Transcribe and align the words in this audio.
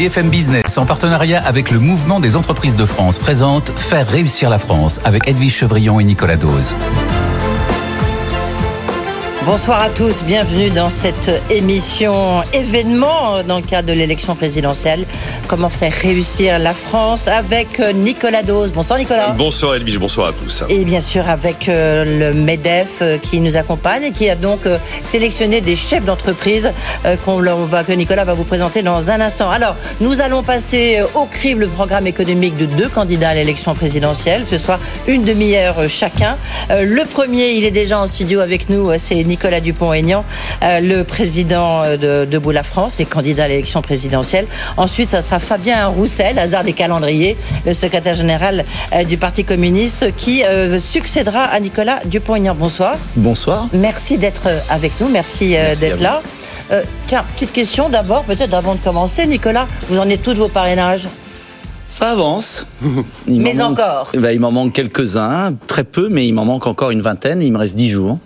BFM 0.00 0.30
Business, 0.30 0.78
en 0.78 0.86
partenariat 0.86 1.42
avec 1.44 1.70
le 1.70 1.78
Mouvement 1.78 2.20
des 2.20 2.34
entreprises 2.34 2.78
de 2.78 2.86
France, 2.86 3.18
présente 3.18 3.68
Faire 3.78 4.08
réussir 4.08 4.48
la 4.48 4.58
France 4.58 4.98
avec 5.04 5.28
Edwige 5.28 5.54
Chevrillon 5.54 6.00
et 6.00 6.04
Nicolas 6.04 6.38
Dose. 6.38 6.74
Bonsoir 9.46 9.82
à 9.82 9.88
tous, 9.88 10.22
bienvenue 10.22 10.68
dans 10.68 10.90
cette 10.90 11.30
émission 11.48 12.42
événement 12.52 13.42
dans 13.42 13.56
le 13.56 13.62
cadre 13.62 13.88
de 13.88 13.94
l'élection 13.94 14.34
présidentielle. 14.34 15.06
Comment 15.48 15.70
faire 15.70 15.94
réussir 15.94 16.58
la 16.58 16.74
France 16.74 17.26
avec 17.26 17.80
Nicolas 17.94 18.42
Dose. 18.42 18.70
Bonsoir 18.70 18.98
Nicolas. 18.98 19.30
Bonsoir 19.30 19.76
Edwige, 19.76 19.98
bonsoir 19.98 20.28
à 20.28 20.32
tous. 20.34 20.62
Et 20.68 20.84
bien 20.84 21.00
sûr 21.00 21.26
avec 21.26 21.70
euh, 21.70 22.32
le 22.32 22.38
MEDEF 22.38 22.98
euh, 23.00 23.16
qui 23.16 23.40
nous 23.40 23.56
accompagne 23.56 24.04
et 24.04 24.12
qui 24.12 24.28
a 24.28 24.34
donc 24.34 24.66
euh, 24.66 24.76
sélectionné 25.02 25.62
des 25.62 25.74
chefs 25.74 26.04
d'entreprise 26.04 26.70
qu'on 27.24 27.40
va, 27.40 27.82
que 27.82 27.92
Nicolas 27.92 28.24
va 28.24 28.34
vous 28.34 28.44
présenter 28.44 28.82
dans 28.82 29.10
un 29.10 29.22
instant. 29.22 29.50
Alors, 29.50 29.74
nous 30.02 30.20
allons 30.20 30.42
passer 30.42 31.00
au 31.14 31.24
crible 31.24 31.62
le 31.62 31.68
programme 31.68 32.06
économique 32.06 32.56
de 32.58 32.66
deux 32.66 32.88
candidats 32.88 33.30
à 33.30 33.34
l'élection 33.34 33.74
présidentielle. 33.74 34.44
Ce 34.44 34.58
soir, 34.58 34.78
une 35.08 35.22
demi-heure 35.22 35.88
chacun. 35.88 36.36
Le 36.68 37.04
premier, 37.06 37.52
il 37.52 37.64
est 37.64 37.70
déjà 37.70 37.98
en 37.98 38.06
studio 38.06 38.40
avec 38.40 38.68
nous, 38.68 38.92
c'est 38.98 39.29
Nicolas 39.30 39.60
Dupont-Aignan, 39.60 40.24
euh, 40.62 40.80
le 40.80 41.04
président 41.04 41.82
euh, 41.82 41.96
de 41.96 42.24
Debout 42.24 42.50
la 42.50 42.64
France 42.64 42.98
et 42.98 43.04
candidat 43.04 43.44
à 43.44 43.48
l'élection 43.48 43.80
présidentielle. 43.80 44.46
Ensuite, 44.76 45.08
ça 45.08 45.22
sera 45.22 45.38
Fabien 45.38 45.86
Roussel, 45.86 46.38
hasard 46.38 46.64
des 46.64 46.72
calendriers, 46.72 47.36
le 47.64 47.72
secrétaire 47.72 48.14
général 48.14 48.64
euh, 48.92 49.04
du 49.04 49.16
Parti 49.16 49.44
communiste, 49.44 50.14
qui 50.16 50.42
succédera 50.78 51.44
à 51.44 51.60
Nicolas 51.60 52.00
Dupont-Aignan. 52.04 52.54
Bonsoir. 52.54 52.94
Bonsoir. 53.16 53.68
Merci 53.72 54.18
d'être 54.18 54.48
avec 54.68 54.92
nous. 55.00 55.08
Merci, 55.08 55.50
d'être 55.50 56.00
là. 56.00 56.20
tiens, 57.06 57.24
petite 57.34 57.52
question 57.52 57.88
d'abord, 57.88 58.24
peut-être 58.24 58.54
avant 58.54 58.74
de 58.74 58.80
commencer. 58.80 59.26
Nicolas, 59.26 59.66
vous 59.88 59.98
en 59.98 60.08
êtes 60.08 60.22
tous 60.22 60.34
vos 60.34 60.48
parrainages? 60.48 61.06
Ça 61.88 62.12
avance. 62.12 62.66
mais 63.26 63.60
encore 63.60 64.10
eh 64.14 64.18
ben, 64.18 64.30
Il 64.30 64.40
m'en 64.40 64.50
manque 64.52 64.72
quelques-uns, 64.72 65.54
très 65.66 65.84
peu, 65.84 66.08
mais 66.08 66.26
il 66.26 66.32
m'en 66.32 66.44
manque 66.44 66.66
encore 66.66 66.90
une 66.90 67.02
vingtaine. 67.02 67.42
Il 67.42 67.52
me 67.52 67.58
reste 67.58 67.76
dix 67.76 67.88
jours. 67.88 68.18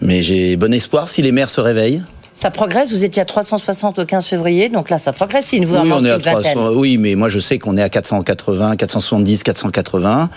Mais 0.00 0.22
j'ai 0.22 0.56
bon 0.56 0.72
espoir 0.72 1.08
si 1.08 1.22
les 1.22 1.32
maires 1.32 1.50
se 1.50 1.60
réveillent. 1.60 2.02
Ça 2.40 2.52
progresse, 2.52 2.92
vous 2.92 3.04
étiez 3.04 3.20
à 3.20 3.24
360 3.24 3.98
au 3.98 4.04
15 4.04 4.24
février, 4.24 4.68
donc 4.68 4.90
là 4.90 4.98
ça 4.98 5.12
progresse, 5.12 5.52
il 5.52 5.66
vous 5.66 5.74
oui, 5.74 5.90
on 5.92 6.04
est 6.04 6.10
à 6.12 6.20
300, 6.20 6.70
Oui, 6.72 6.96
mais 6.96 7.16
moi 7.16 7.28
je 7.28 7.40
sais 7.40 7.58
qu'on 7.58 7.76
est 7.76 7.82
à 7.82 7.88
480, 7.88 8.76
470, 8.76 9.42
480, 9.42 10.30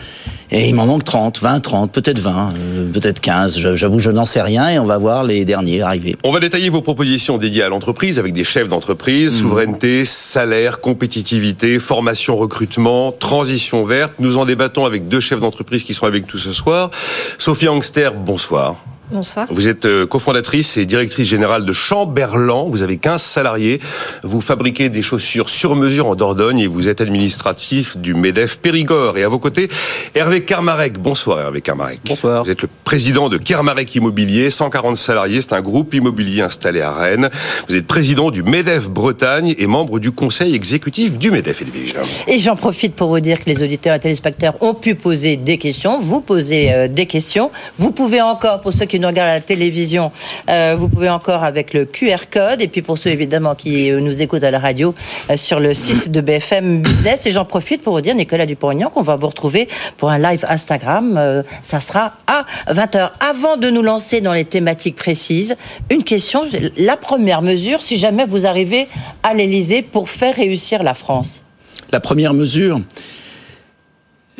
et 0.50 0.68
il 0.68 0.74
m'en 0.74 0.88
manque 0.88 1.04
30, 1.04 1.40
20, 1.40 1.60
30, 1.60 1.92
peut-être 1.92 2.18
20, 2.18 2.50
euh, 2.56 2.92
peut-être 2.92 3.20
15, 3.20 3.76
j'avoue 3.76 4.00
je 4.00 4.10
n'en 4.10 4.26
sais 4.26 4.42
rien, 4.42 4.68
et 4.68 4.80
on 4.80 4.86
va 4.86 4.98
voir 4.98 5.24
les 5.24 5.46
derniers 5.46 5.82
arriver. 5.82 6.16
On 6.24 6.32
va 6.32 6.40
détailler 6.40 6.70
vos 6.70 6.82
propositions 6.82 7.38
dédiées 7.38 7.62
à 7.62 7.70
l'entreprise 7.70 8.18
avec 8.18 8.34
des 8.34 8.46
chefs 8.46 8.68
d'entreprise, 8.68 9.36
mmh. 9.36 9.38
souveraineté, 9.38 10.04
salaire, 10.04 10.80
compétitivité, 10.80 11.78
formation, 11.78 12.36
recrutement, 12.36 13.12
transition 13.12 13.84
verte. 13.84 14.14
Nous 14.18 14.40
en 14.40 14.46
débattons 14.46 14.86
avec 14.86 15.08
deux 15.08 15.20
chefs 15.20 15.40
d'entreprise 15.40 15.84
qui 15.84 15.94
sont 15.94 16.08
avec 16.08 16.34
nous 16.34 16.40
ce 16.40 16.52
soir. 16.52 16.90
Sophie 17.38 17.68
Angster, 17.68 18.10
bonsoir. 18.18 18.78
Bonsoir. 19.12 19.46
Vous 19.50 19.68
êtes 19.68 19.84
euh, 19.86 20.08
cofondatrice 20.08 20.78
et 20.78 20.86
directrice 20.86 21.28
générale 21.28 21.66
de 21.66 21.74
Chamberlain. 21.74 22.64
Vous 22.66 22.82
avez 22.82 22.96
15 22.96 23.22
salariés. 23.22 23.82
Vous 24.24 24.40
fabriquez 24.40 24.88
des 24.88 25.02
chaussures 25.02 25.50
sur 25.50 25.76
mesure 25.76 26.08
en 26.08 26.16
Dordogne 26.16 26.60
et 26.60 26.68
vous 26.68 26.88
êtes 26.88 27.02
administratif 27.02 27.98
du 27.98 28.14
MEDEF 28.14 28.60
Périgord. 28.60 29.18
Et 29.18 29.24
à 29.24 29.30
vos 29.30 29.40
côtés, 29.40 29.68
Hervé 30.16 30.46
Kermarek. 30.46 30.98
Bonsoir 30.98 31.42
Hervé 31.42 31.60
Kermarek. 31.60 32.00
Bonsoir. 32.06 32.46
Vous 32.46 32.52
êtes 32.52 32.62
le 32.62 32.70
président 32.86 33.28
de 33.28 33.38
Kermarek 33.38 33.94
Immobilier, 33.96 34.50
140 34.50 34.96
salariés. 34.96 35.42
C'est 35.42 35.54
un 35.54 35.62
groupe 35.62 35.94
immobilier 35.94 36.42
installé 36.42 36.80
à 36.80 36.94
Rennes. 36.94 37.30
Vous 37.68 37.76
êtes 37.76 37.88
président 37.88 38.32
du 38.32 38.44
MEDEF 38.44 38.90
Bretagne 38.90 39.56
et 39.58 39.68
membre 39.68 40.00
du 40.00 40.14
conseil 40.14 40.56
exécutif 40.56 41.18
du 41.18 41.32
MEDEF 41.32 41.62
Edwige. 41.62 41.96
Et 42.28 42.40
j'en 42.40 42.56
profite 42.56 42.96
pour 42.96 43.10
vous 43.10 43.20
dire 43.20 43.40
que 43.40 43.50
les 43.50 43.62
auditeurs 43.62 43.96
et 43.96 44.00
téléspectateurs 44.00 44.56
ont 44.62 44.74
pu 44.74 44.96
poser 44.96 45.36
des 45.36 45.58
questions. 45.58 46.00
Vous 46.00 46.22
posez 46.22 46.72
euh, 46.72 46.88
des 46.88 47.08
questions. 47.08 47.52
Vous 47.78 47.92
pouvez 47.92 48.22
encore, 48.22 48.62
pour 48.62 48.72
ceux 48.72 48.86
qui 48.86 49.01
nous 49.02 49.08
regardent 49.08 49.30
à 49.30 49.34
la 49.36 49.42
télévision, 49.42 50.12
euh, 50.50 50.76
vous 50.78 50.88
pouvez 50.88 51.10
encore 51.10 51.44
avec 51.44 51.74
le 51.74 51.86
QR 51.86 52.30
code. 52.32 52.62
Et 52.62 52.68
puis 52.68 52.82
pour 52.82 52.98
ceux 52.98 53.10
évidemment 53.10 53.56
qui 53.56 53.92
euh, 53.92 54.00
nous 54.00 54.22
écoutent 54.22 54.44
à 54.44 54.52
la 54.52 54.60
radio, 54.60 54.96
euh, 55.30 55.36
sur 55.36 55.60
le 55.60 55.74
site 55.74 56.10
de 56.12 56.22
BFM 56.22 56.82
Business. 56.82 57.26
Et 57.26 57.32
j'en 57.32 57.46
profite 57.46 57.82
pour 57.82 57.94
vous 57.94 58.02
dire, 58.02 58.16
Nicolas 58.16 58.46
Dupont-Aignan, 58.46 58.90
qu'on 58.90 59.02
va 59.02 59.16
vous 59.16 59.28
retrouver 59.28 59.68
pour 59.98 60.10
un 60.10 60.20
live 60.20 60.46
Instagram. 60.48 61.44
ça 61.64 61.80
sera 61.80 62.14
à 62.28 62.46
20h. 62.72 63.12
Avant 63.20 63.58
de 63.58 63.70
nous 63.70 63.82
lancer 63.82 64.22
dans 64.22 64.34
les 64.34 64.46
thématiques 64.46 64.96
précises, 64.96 65.56
une 65.90 66.04
question. 66.04 66.44
La 66.78 66.98
première 66.98 67.42
mesure, 67.42 67.82
si 67.82 67.98
jamais 67.98 68.26
vous 68.26 68.46
arrivez 68.46 68.88
à 69.24 69.34
l'Elysée 69.34 69.82
pour 69.82 70.10
faire 70.10 70.36
réussir 70.36 70.84
la 70.84 70.94
France. 70.94 71.44
La 71.92 72.00
première 72.00 72.34
mesure, 72.34 72.80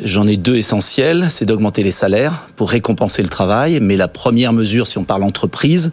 J'en 0.04 0.26
ai 0.26 0.36
deux 0.36 0.56
essentiels, 0.56 1.26
c'est 1.30 1.44
d'augmenter 1.44 1.82
les 1.82 1.92
salaires 1.92 2.48
pour 2.56 2.70
récompenser 2.70 3.22
le 3.22 3.28
travail, 3.28 3.78
mais 3.80 3.96
la 3.96 4.08
première 4.08 4.52
mesure, 4.52 4.86
si 4.86 4.98
on 4.98 5.04
parle 5.04 5.22
entreprise, 5.22 5.92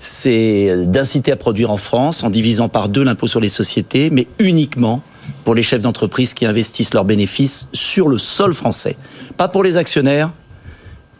c'est 0.00 0.86
d'inciter 0.86 1.32
à 1.32 1.36
produire 1.36 1.70
en 1.70 1.76
France 1.76 2.22
en 2.22 2.30
divisant 2.30 2.68
par 2.68 2.88
deux 2.88 3.02
l'impôt 3.02 3.26
sur 3.26 3.40
les 3.40 3.48
sociétés, 3.48 4.08
mais 4.10 4.28
uniquement 4.38 5.02
pour 5.44 5.54
les 5.54 5.62
chefs 5.62 5.82
d'entreprise 5.82 6.32
qui 6.32 6.46
investissent 6.46 6.94
leurs 6.94 7.04
bénéfices 7.04 7.66
sur 7.72 8.08
le 8.08 8.18
sol 8.18 8.54
français. 8.54 8.96
Pas 9.36 9.48
pour 9.48 9.64
les 9.64 9.76
actionnaires, 9.76 10.30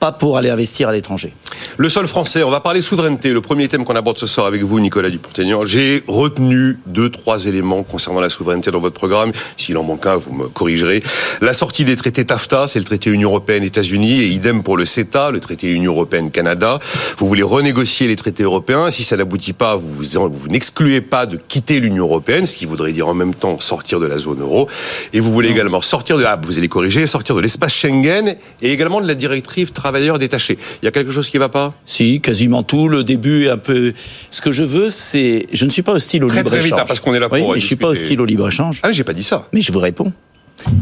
pas 0.01 0.13
pour 0.13 0.39
aller 0.39 0.49
investir 0.49 0.89
à 0.89 0.93
l'étranger. 0.93 1.35
Le 1.77 1.89
sol 1.89 2.09
français, 2.09 2.43
on 2.43 2.51
va 2.51 2.61
parler 2.61 2.81
souveraineté. 2.81 3.33
Le 3.33 3.41
premier 3.41 3.69
thème 3.69 3.85
qu'on 3.85 3.95
aborde 3.95 4.19
ce 4.19 4.27
soir 4.27 4.47
avec 4.47 4.63
vous, 4.63 4.81
Nicolas 4.81 5.11
Dupont-Aignan. 5.11 5.65
J'ai 5.65 6.03
retenu 6.09 6.79
deux, 6.87 7.11
trois 7.11 7.45
éléments 7.45 7.83
concernant 7.83 8.21
la 8.21 8.31
souveraineté 8.31 8.71
dans 8.71 8.81
votre 8.81 8.95
programme. 8.95 9.33
S'il 9.57 9.77
en 9.77 9.83
manque 9.83 10.07
un, 10.07 10.17
vous 10.17 10.33
me 10.33 10.49
corrigerez. 10.49 11.03
La 11.43 11.53
sortie 11.53 11.85
des 11.85 11.97
traités 11.97 12.25
TAFTA, 12.25 12.67
c'est 12.67 12.79
le 12.79 12.85
traité 12.85 13.11
Union 13.11 13.29
Européenne-États-Unis, 13.29 14.23
et 14.23 14.29
idem 14.29 14.63
pour 14.63 14.77
le 14.77 14.87
CETA, 14.87 15.31
le 15.31 15.41
traité 15.41 15.71
Union 15.73 15.93
Européenne-Canada. 15.93 16.79
Vous 17.19 17.27
voulez 17.27 17.43
renégocier 17.43 18.09
les 18.09 18.17
traités 18.17 18.43
européens. 18.43 18.91
Si 18.91 19.05
ça 19.05 19.17
n'aboutit 19.17 19.53
pas, 19.53 19.77
vous, 19.77 19.93
vous 19.93 20.49
n'excluez 20.49 21.03
pas 21.03 21.27
de 21.27 21.37
quitter 21.37 21.79
l'Union 21.79 22.07
Européenne, 22.07 22.47
ce 22.47 22.57
qui 22.57 22.65
voudrait 22.65 22.93
dire 22.93 23.07
en 23.09 23.15
même 23.15 23.35
temps 23.35 23.61
sortir 23.61 24.01
de 24.01 24.07
la 24.07 24.17
zone 24.17 24.41
euro. 24.41 24.69
Et 25.13 25.21
vous 25.21 25.33
voulez 25.33 25.51
également 25.51 25.83
sortir 25.83 26.17
de, 26.17 26.25
ah, 26.25 26.41
vous 26.43 26.57
allez 26.57 26.69
corriger, 26.69 27.07
sortir 27.07 27.35
de 27.35 27.41
l'espace 27.41 27.75
Schengen 27.75 28.37
et 28.63 28.73
également 28.73 29.01
de 29.01 29.07
la 29.07 29.15
directive 29.15 29.73
travailleurs 29.91 30.19
détachés. 30.19 30.57
Il 30.83 30.85
y 30.85 30.89
a 30.89 30.93
quelque 30.93 31.11
chose 31.11 31.29
qui 31.29 31.37
ne 31.37 31.41
va 31.41 31.49
pas? 31.49 31.75
Si, 31.85 32.21
quasiment 32.21 32.63
tout. 32.63 32.89
Le 32.89 33.03
début 33.03 33.47
est 33.47 33.51
un 33.51 33.59
peu. 33.59 33.93
Ce 34.31 34.41
que 34.41 34.53
je 34.53 34.63
veux, 34.63 34.91
c'est. 34.91 35.47
Je 35.53 35.65
ne 35.65 35.71
suis 35.71 35.83
pas 35.83 35.93
hostile 35.93 36.25
au 36.25 36.29
libre 36.29 36.55
échange. 36.55 36.71
Très 36.71 36.77
vite, 36.77 36.87
parce 36.87 37.01
qu'on 37.01 37.15
est 37.15 37.19
là 37.19 37.29
pour. 37.29 37.39
Oui, 37.39 37.55
mais 37.55 37.61
je 37.61 37.67
suis 37.67 37.77
pas 37.77 37.89
hostile 37.89 38.21
au 38.21 38.25
libre 38.25 38.49
échange. 38.49 38.81
Ah, 38.83 38.93
j'ai 38.93 39.05
pas 39.05 39.13
dit 39.13 39.25
ça. 39.25 39.49
Mais 39.53 39.61
je 39.61 39.73
vous 39.73 39.81
réponds. 39.81 40.13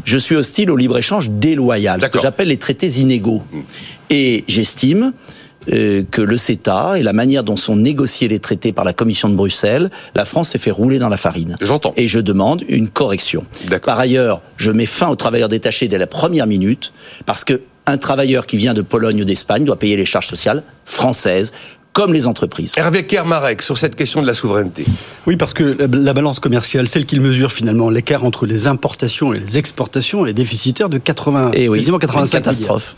Je 0.05 0.19
suis 0.19 0.35
hostile 0.35 0.71
au 0.71 0.77
libre 0.77 0.99
échange 0.99 1.31
déloyal, 1.31 2.03
ce 2.03 2.09
que 2.09 2.21
j'appelle 2.21 2.49
les 2.49 2.57
traités 2.57 2.89
inégaux. 2.89 3.43
Hmm. 3.53 3.61
Et 4.11 4.45
j'estime 4.49 5.13
euh, 5.73 6.03
que 6.11 6.21
le 6.21 6.37
CETA 6.37 6.99
et 6.99 7.03
la 7.03 7.13
manière 7.13 7.45
dont 7.45 7.57
sont 7.57 7.77
négociés 7.77 8.27
les 8.27 8.41
traités 8.41 8.73
par 8.73 8.85
la 8.85 8.93
Commission 8.93 9.29
de 9.29 9.35
Bruxelles, 9.35 9.91
la 10.15 10.25
France 10.25 10.51
s'est 10.51 10.59
fait 10.59 10.71
rouler 10.71 10.99
dans 10.99 11.09
la 11.09 11.17
farine. 11.17 11.57
J'entends. 11.61 11.95
Et 11.97 12.09
je 12.09 12.19
demande 12.19 12.65
une 12.69 12.89
correction. 12.89 13.45
Par 13.85 13.99
ailleurs, 13.99 14.43
je 14.57 14.71
mets 14.73 14.87
fin 14.87 15.09
aux 15.09 15.17
travailleurs 15.17 15.49
détachés 15.49 15.87
dès 15.87 15.99
la 15.99 16.07
première 16.09 16.47
minute, 16.47 16.93
parce 17.25 17.45
que 17.45 17.61
un 17.89 17.99
travailleur 17.99 18.47
qui 18.47 18.57
vient 18.57 18.75
de 18.75 18.83
Pologne 18.83 19.23
ou 19.23 19.25
d'Espagne 19.25 19.65
doit 19.65 19.79
payer 19.79 19.97
les 19.97 20.05
charges 20.05 20.29
sociales 20.29 20.63
françaises 20.85 21.53
comme 21.93 22.13
les 22.13 22.29
entreprises. 22.29 22.75
Hervé 22.77 23.07
Kermarek, 23.07 23.61
sur 23.61 23.77
cette 23.77 23.97
question 23.97 24.23
de 24.23 24.27
la 24.29 24.35
souveraineté. 24.35 24.85
Oui, 25.27 25.37
parce 25.37 25.53
que 25.53 25.77
la 25.81 26.13
balance 26.13 26.39
commerciale, 26.39 26.87
celle 26.87 27.07
qui 27.07 27.19
mesure 27.19 27.51
finalement 27.51 27.91
l'écart 27.91 28.25
entre 28.25 28.47
les 28.47 28.69
importations 28.69 29.33
et 29.35 29.41
les 29.41 29.59
exportations, 29.59 30.25
elle 30.25 30.31
est 30.31 30.35
déficitaire 30.35 30.89
de 30.89 30.99
80, 30.99 31.51
et 31.55 31.65
eh 31.65 31.69
oui, 31.69 31.79
quasiment 31.79 31.99
85 31.99 32.39
catastrophe. 32.39 32.95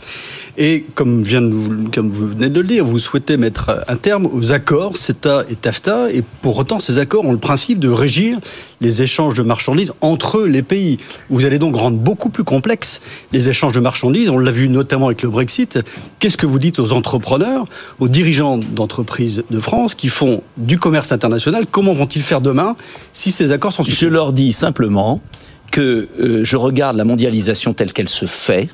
Et 0.57 0.85
comme, 0.95 1.23
vient 1.23 1.41
vous, 1.41 1.89
comme 1.93 2.09
vous 2.09 2.27
venez 2.27 2.49
de 2.49 2.59
le 2.59 2.67
dire, 2.67 2.85
vous 2.85 2.99
souhaitez 2.99 3.37
mettre 3.37 3.83
un 3.87 3.95
terme 3.95 4.25
aux 4.25 4.51
accords 4.51 4.97
CETA 4.97 5.45
et 5.49 5.55
TAFTA, 5.55 6.11
et 6.11 6.23
pour 6.41 6.57
autant, 6.57 6.79
ces 6.79 6.99
accords 6.99 7.25
ont 7.25 7.31
le 7.31 7.37
principe 7.37 7.79
de 7.79 7.89
régir 7.89 8.37
les 8.81 9.01
échanges 9.01 9.35
de 9.35 9.43
marchandises 9.43 9.93
entre 10.01 10.43
les 10.43 10.61
pays. 10.61 10.97
Vous 11.29 11.45
allez 11.45 11.59
donc 11.59 11.75
rendre 11.75 11.97
beaucoup 11.97 12.29
plus 12.29 12.43
complexes 12.43 13.01
les 13.31 13.47
échanges 13.47 13.73
de 13.73 13.79
marchandises. 13.79 14.29
On 14.29 14.37
l'a 14.37 14.51
vu 14.51 14.67
notamment 14.67 15.07
avec 15.07 15.21
le 15.21 15.29
Brexit. 15.29 15.79
Qu'est-ce 16.19 16.37
que 16.37 16.47
vous 16.47 16.59
dites 16.59 16.79
aux 16.79 16.91
entrepreneurs, 16.91 17.67
aux 17.99 18.07
dirigeants 18.07 18.57
d'entreprises 18.57 19.43
de 19.49 19.59
France 19.59 19.95
qui 19.95 20.09
font 20.09 20.43
du 20.57 20.79
commerce 20.79 21.11
international? 21.11 21.65
Comment 21.69 21.93
vont-ils 21.93 22.23
faire 22.23 22.41
demain 22.41 22.75
si 23.13 23.31
ces 23.31 23.51
accords 23.51 23.73
sont 23.73 23.83
Je 23.83 24.07
leur 24.07 24.33
dis 24.33 24.51
simplement 24.51 25.21
que 25.69 26.09
euh, 26.19 26.43
je 26.43 26.57
regarde 26.57 26.97
la 26.97 27.05
mondialisation 27.05 27.73
telle 27.73 27.93
qu'elle 27.93 28.09
se 28.09 28.25
fait 28.25 28.69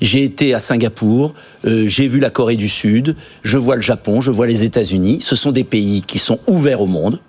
j'ai 0.00 0.24
été 0.24 0.54
à 0.54 0.60
Singapour, 0.60 1.34
euh, 1.64 1.88
j'ai 1.88 2.08
vu 2.08 2.20
la 2.20 2.30
Corée 2.30 2.56
du 2.56 2.68
Sud, 2.68 3.16
je 3.42 3.58
vois 3.58 3.76
le 3.76 3.82
Japon, 3.82 4.20
je 4.20 4.30
vois 4.30 4.46
les 4.46 4.64
États-Unis. 4.64 5.18
Ce 5.20 5.34
sont 5.34 5.52
des 5.52 5.64
pays 5.64 6.02
qui 6.02 6.18
sont 6.18 6.38
ouverts 6.46 6.80
au 6.80 6.86
monde, 6.86 7.20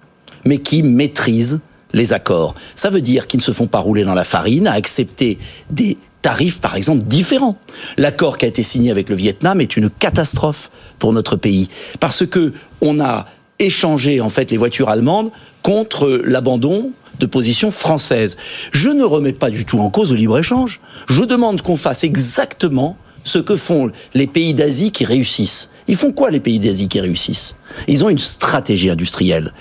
mais 0.45 0.60
qui 0.60 0.83
maîtrisent 0.83 1.62
les 1.94 2.13
accords. 2.13 2.56
Ça 2.75 2.89
veut 2.89 3.01
dire 3.01 3.27
qu'ils 3.27 3.39
ne 3.39 3.44
se 3.44 3.51
font 3.51 3.68
pas 3.68 3.80
rouler 3.80 4.04
dans 4.04 4.13
la 4.13 4.24
farine, 4.24 4.68
à 4.68 4.74
accepter 4.74 5.39
des 5.71 5.98
tarifs, 6.21 6.60
par 6.60 6.75
exemple, 6.75 7.04
différents. 7.06 7.57
L'accord 7.98 8.38
qui 8.38 8.45
a 8.45 8.48
été 8.48 8.62
signé 8.62 8.92
avec 8.92 9.10
le 9.10 9.16
Vietnam 9.16 9.62
est 9.62 9.77
une 9.77 9.89
catastrophe 9.89 10.69
pour 11.00 11.13
notre 11.13 11.36
pays, 11.36 11.69
parce 12.00 12.25
que 12.25 12.54
on 12.81 13.00
a 13.00 13.25
échangé 13.57 14.21
en 14.21 14.30
fait 14.30 14.51
les 14.51 14.57
voitures 14.57 14.89
allemandes 14.89 15.31
contre 15.63 16.21
l'abandon 16.24 16.92
de 17.19 17.25
position 17.25 17.71
française. 17.71 18.38
Je 18.71 18.89
ne 18.89 19.04
remets 19.04 19.33
pas 19.33 19.50
du 19.50 19.66
tout 19.66 19.80
en 19.80 19.89
cause 19.89 20.12
le 20.12 20.18
libre-échange. 20.18 20.80
Je 21.07 21.24
demande 21.24 21.62
qu'on 21.62 21.77
fasse 21.77 22.04
exactement 22.04 22.98
ce 23.24 23.39
que 23.39 23.56
font 23.56 23.92
les 24.13 24.27
pays 24.27 24.54
d'Asie 24.54 24.92
qui 24.92 25.06
réussissent. 25.06 25.69
Ils 25.88 25.95
font 25.95 26.12
quoi 26.12 26.31
les 26.31 26.39
pays 26.39 26.60
d'Asie 26.60 26.88
qui 26.88 27.00
réussissent? 27.00 27.56
Ils 27.88 28.04
ont 28.04 28.10
une 28.10 28.19
stratégie 28.19 28.89
industrielle. 28.89 29.54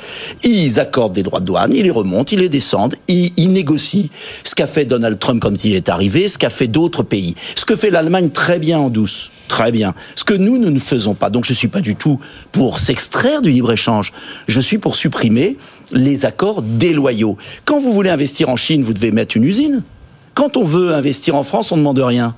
Ils 0.44 0.78
accordent 0.78 1.14
des 1.14 1.22
droits 1.22 1.40
de 1.40 1.46
douane, 1.46 1.72
ils 1.74 1.82
les 1.82 1.90
remontent, 1.90 2.30
ils 2.32 2.40
les 2.40 2.48
descendent, 2.48 2.94
ils, 3.08 3.32
ils 3.36 3.52
négocient. 3.52 4.08
Ce 4.44 4.54
qu'a 4.54 4.66
fait 4.66 4.84
Donald 4.84 5.18
Trump 5.18 5.42
quand 5.42 5.64
il 5.64 5.74
est 5.74 5.88
arrivé, 5.88 6.28
ce 6.28 6.38
qu'a 6.38 6.50
fait 6.50 6.66
d'autres 6.66 7.02
pays. 7.02 7.34
Ce 7.54 7.64
que 7.64 7.76
fait 7.76 7.90
l'Allemagne 7.90 8.30
très 8.30 8.58
bien 8.58 8.78
en 8.78 8.90
douce. 8.90 9.30
Très 9.48 9.72
bien. 9.72 9.94
Ce 10.14 10.24
que 10.24 10.34
nous, 10.34 10.58
nous 10.58 10.70
ne 10.70 10.78
faisons 10.78 11.14
pas. 11.14 11.30
Donc 11.30 11.44
je 11.44 11.52
ne 11.52 11.56
suis 11.56 11.68
pas 11.68 11.80
du 11.80 11.96
tout 11.96 12.20
pour 12.52 12.78
s'extraire 12.78 13.42
du 13.42 13.50
libre-échange. 13.50 14.12
Je 14.46 14.60
suis 14.60 14.78
pour 14.78 14.94
supprimer 14.94 15.56
les 15.90 16.26
accords 16.26 16.62
déloyaux. 16.62 17.38
Quand 17.64 17.80
vous 17.80 17.92
voulez 17.92 18.10
investir 18.10 18.50
en 18.50 18.56
Chine, 18.56 18.82
vous 18.82 18.92
devez 18.92 19.10
mettre 19.10 19.36
une 19.36 19.44
usine. 19.44 19.82
Quand 20.34 20.56
on 20.56 20.62
veut 20.62 20.94
investir 20.94 21.34
en 21.34 21.42
France, 21.42 21.72
on 21.72 21.76
ne 21.76 21.80
demande 21.80 21.98
rien. 21.98 22.36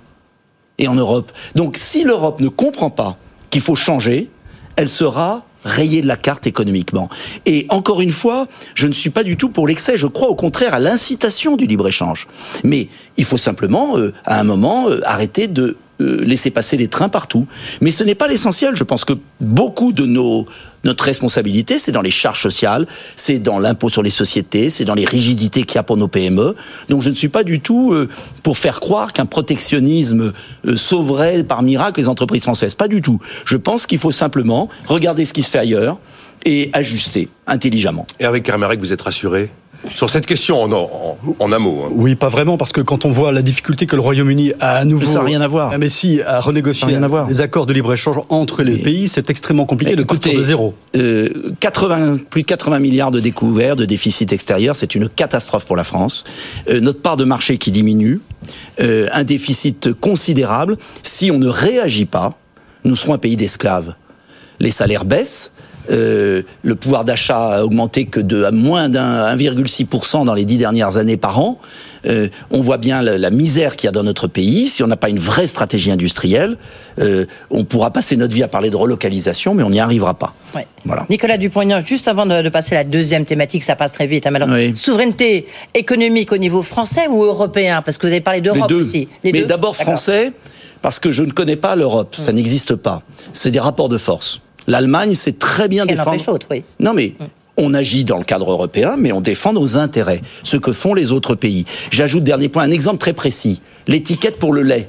Et 0.79 0.89
en 0.89 0.95
Europe. 0.95 1.33
Donc 1.57 1.77
si 1.77 2.05
l'Europe 2.05 2.41
ne 2.41 2.49
comprend 2.49 2.91
pas 2.91 3.19
qu'il 3.51 3.61
faut 3.61 3.77
changer, 3.77 4.31
elle 4.77 4.89
sera 4.89 5.45
rayée 5.65 6.01
de 6.01 6.07
la 6.07 6.17
carte 6.17 6.47
économiquement. 6.47 7.11
Et 7.45 7.67
encore 7.69 8.01
une 8.01 8.13
fois, 8.13 8.47
je 8.75 8.87
ne 8.87 8.93
suis 8.93 9.11
pas 9.11 9.25
du 9.25 9.37
tout 9.37 9.51
pour 9.51 9.69
l'excès, 9.69 9.97
je 9.97 10.07
crois 10.07 10.29
au 10.29 10.35
contraire 10.35 10.75
à 10.75 10.79
l'incitation 10.79 11.57
du 11.57 11.67
libre-échange. 11.67 12.29
Mais 12.65 12.89
il 13.17 13.25
faut 13.25 13.37
simplement, 13.37 13.99
euh, 13.99 14.13
à 14.25 14.41
un 14.41 14.45
moment, 14.45 14.89
euh, 14.89 15.01
arrêter 15.05 15.49
de 15.49 15.77
euh, 16.01 16.25
laisser 16.25 16.51
passer 16.51 16.77
les 16.77 16.89
trains 16.89 17.09
partout. 17.09 17.47
Mais 17.81 17.91
ce 17.91 18.05
n'est 18.05 18.15
pas 18.15 18.29
l'essentiel. 18.29 18.77
Je 18.77 18.85
pense 18.85 19.05
que 19.05 19.15
beaucoup 19.41 19.93
de 19.93 20.07
nos 20.07 20.47
notre 20.85 21.05
responsabilité, 21.05 21.79
c'est 21.79 21.93
dans 21.93 22.01
les 22.01 22.11
charges 22.11 22.41
sociales, 22.43 22.87
c'est 23.17 23.39
dans 23.39 23.59
l'impôt 23.59 23.91
sur 23.91 24.03
les 24.03 24.11
sociétés, 24.11 24.71
c'est 24.71 24.85
dans 24.85 24.95
les 24.95 25.05
rigidités 25.05 25.65
qu'il 25.65 25.77
y 25.77 25.79
a 25.79 25.83
pour 25.83 25.99
nos 25.99 26.09
PME. 26.09 26.55
Donc 26.89 27.03
je 27.03 27.11
ne 27.11 27.15
suis 27.15 27.29
pas 27.29 27.45
du 27.45 27.61
tout 27.61 27.93
euh, 27.93 28.09
pour 28.43 28.57
faire 28.57 28.81
croire 28.81 29.13
qu'un 29.13 29.27
protectionnisme 29.27 30.33
euh, 30.67 30.77
sauverait 30.77 31.45
par 31.45 31.63
miracle 31.63 32.01
les 32.01 32.09
entreprises 32.09 32.43
françaises. 32.43 32.75
Pas 32.75 32.89
du 32.89 33.03
tout. 33.03 33.19
Je 33.45 33.57
pense 33.57 33.87
qu'il 33.87 33.99
faut 33.99 34.11
simplement 34.11 34.69
regarder 34.87 35.25
ce 35.27 35.35
qui 35.35 35.43
se 35.43 35.51
fait 35.51 35.59
ailleurs 35.59 35.99
et 36.47 36.71
ajuster 36.73 37.29
intelligemment. 37.47 38.07
Et 38.19 38.25
avec 38.25 38.45
Kermarek, 38.45 38.81
vous 38.81 38.93
êtes 38.93 39.03
rassuré? 39.03 39.51
Sur 39.95 40.11
cette 40.11 40.27
question 40.27 40.63
en, 40.63 40.71
en, 40.73 41.19
en 41.39 41.53
un 41.53 41.59
mot. 41.59 41.85
Hein. 41.87 41.93
Oui, 41.95 42.15
pas 42.15 42.29
vraiment, 42.29 42.57
parce 42.59 42.73
que 42.73 42.81
quand 42.81 43.05
on 43.05 43.11
voit 43.11 43.33
la 43.33 43.43
difficulté 43.43 43.87
que 43.87 43.97
le 43.97 44.03
Royaume-Uni 44.03 44.53
a 44.61 44.73
à 44.77 44.85
nouveau. 44.85 45.07
Ça 45.07 45.15
n'a 45.21 45.25
rien 45.25 45.41
à 45.41 45.47
voir. 45.47 45.71
Ah, 45.73 45.79
mais 45.79 45.89
si, 45.89 46.21
à 46.23 46.41
renégocier 46.41 46.87
rien 46.87 47.03
à 47.03 47.07
voir. 47.09 47.29
les 47.29 47.41
accords 47.41 47.67
de 47.67 47.73
libre-échange 47.73 48.17
entre 48.29 48.63
les 48.63 48.75
Mais- 48.77 48.83
pays, 48.83 49.09
c'est 49.09 49.31
extrêmement 49.31 49.65
compliqué 49.67 49.97
de 49.97 50.03
Écoutez, 50.03 50.31
partir 50.31 50.39
de 50.39 50.45
zéro. 50.45 50.75
euh, 50.97 51.29
80, 51.61 52.19
plus 52.29 52.43
de 52.43 52.47
80 52.47 52.79
milliards 52.79 53.11
de 53.11 53.21
découverts, 53.21 53.77
de 53.77 53.85
déficit 53.87 54.33
extérieur, 54.33 54.77
c'est 54.77 54.95
une 54.95 55.09
catastrophe 55.09 55.65
pour 55.65 55.77
la 55.77 55.85
France. 55.85 56.25
Euh, 56.69 56.81
notre 56.81 57.01
part 57.01 57.17
de 57.17 57.25
marché 57.25 57.57
qui 57.59 57.71
diminue, 57.71 58.21
euh, 58.81 59.09
un 59.13 59.25
déficit 59.25 59.93
considérable. 59.95 60.77
Si 61.03 61.31
on 61.31 61.39
ne 61.39 61.49
réagit 61.49 62.05
pas, 62.07 62.35
nous 62.85 62.97
serons 62.97 63.15
un 63.15 63.19
pays 63.19 63.37
d'esclaves. 63.37 63.95
Les 64.59 64.71
salaires 64.71 65.05
baissent. 65.07 65.53
Euh, 65.91 66.43
le 66.63 66.75
pouvoir 66.75 67.05
d'achat 67.05 67.57
a 67.59 67.65
augmenté 67.65 68.05
que 68.07 68.21
de 68.21 68.45
à 68.45 68.51
moins 68.51 68.89
d'un 68.89 69.35
1,6% 69.35 70.25
dans 70.25 70.35
les 70.35 70.45
dix 70.45 70.59
dernières 70.59 70.97
années 70.97 71.17
par 71.17 71.39
an. 71.41 71.59
Euh, 72.07 72.29
on 72.51 72.61
voit 72.63 72.79
bien 72.79 73.03
la, 73.03 73.19
la 73.19 73.31
misère 73.31 73.77
qu'il 73.77 73.87
y 73.87 73.89
a 73.89 73.93
dans 73.93 74.03
notre 74.03 74.27
pays. 74.27 74.69
Si 74.69 74.83
on 74.83 74.87
n'a 74.87 74.97
pas 74.97 75.09
une 75.11 75.19
vraie 75.19 75.47
stratégie 75.47 75.91
industrielle, 75.91 76.57
euh, 76.99 77.27
on 77.51 77.65
pourra 77.65 77.91
passer 77.93 78.17
notre 78.17 78.35
vie 78.35 78.43
à 78.43 78.49
parler 78.49 78.71
de 78.71 78.77
relocalisation, 78.77 79.55
mais 79.55 79.63
on 79.63 79.71
n'y 79.71 79.81
arrivera 79.81 80.15
pas. 80.15 80.35
Ouais. 80.55 80.67
Voilà. 80.85 81.07
Nicolas 81.11 81.37
Dupont-Aignan, 81.37 81.83
juste 81.85 82.09
avant 82.09 82.25
de, 82.25 82.41
de 82.41 82.49
passer 82.49 82.75
à 82.75 82.79
la 82.79 82.85
deuxième 82.89 83.25
thématique, 83.27 83.63
ça 83.63 83.77
passe 83.77 83.93
très 83.93 84.07
vite. 84.07 84.27
hein, 84.27 84.35
alors, 84.35 84.49
Oui. 84.49 84.75
Souveraineté 84.75 85.47
économique 85.75 86.33
au 86.33 86.39
niveau 86.39 86.63
français 86.63 87.07
ou 87.09 87.23
européen? 87.25 87.83
Parce 87.83 87.99
que 87.99 88.07
vous 88.07 88.13
avez 88.13 88.23
parlé 88.23 88.41
d'Europe 88.41 88.71
aussi. 88.73 89.09
Les 89.23 89.33
Mais 89.33 89.43
d'abord 89.43 89.77
français, 89.77 90.33
parce 90.83 90.99
que 90.99 91.11
je 91.11 91.23
ne 91.23 91.33
connais 91.33 91.57
pas 91.57 91.77
l'Europe. 91.77 92.17
Ça 92.19 92.33
n'existe 92.33 92.75
pas. 92.77 93.03
C'est 93.35 93.51
des 93.51 93.61
rapports 93.61 93.91
de 93.91 93.99
force. 93.99 94.41
L'Allemagne 94.71 95.17
sait 95.17 95.33
très 95.33 95.69
bien 95.69 95.85
défendre. 95.85 96.39
oui. 96.51 96.63
Non 96.79 96.95
mais. 96.95 97.15
On 97.57 97.75
agit 97.75 98.05
dans 98.05 98.17
le 98.17 98.25
cadre 98.25 98.51
européen, 98.51 98.95
mais 98.97 99.13
on 99.13 99.21
défend 99.21 99.53
nos 99.53 99.77
intérêts, 99.77 100.23
ce 100.45 100.57
que 100.57 100.73
font 100.73 100.95
les 100.95 101.13
autres 101.13 101.35
pays. 101.35 101.67
J'ajoute, 101.91 102.25
dernier 102.25 102.49
point, 102.49 102.63
un 102.63 102.71
exemple 102.71 102.97
très 102.97 103.13
précis. 103.13 103.61
L'étiquette 103.87 104.39
pour 104.39 104.55
le 104.55 104.63
lait. 104.63 104.89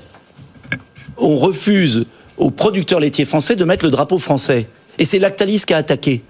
On 1.18 1.38
refuse 1.38 2.06
aux 2.38 2.50
producteurs 2.52 3.02
laitiers 3.02 3.26
français 3.26 3.58
de 3.58 3.66
mettre 3.66 3.84
le 3.84 3.92
drapeau 3.92 4.20
français. 4.20 4.68
Et 5.00 5.06
c'est 5.06 5.20
Lactalis 5.20 5.64
qui 5.66 5.74
a 5.74 5.78
attaqué. 5.78 6.22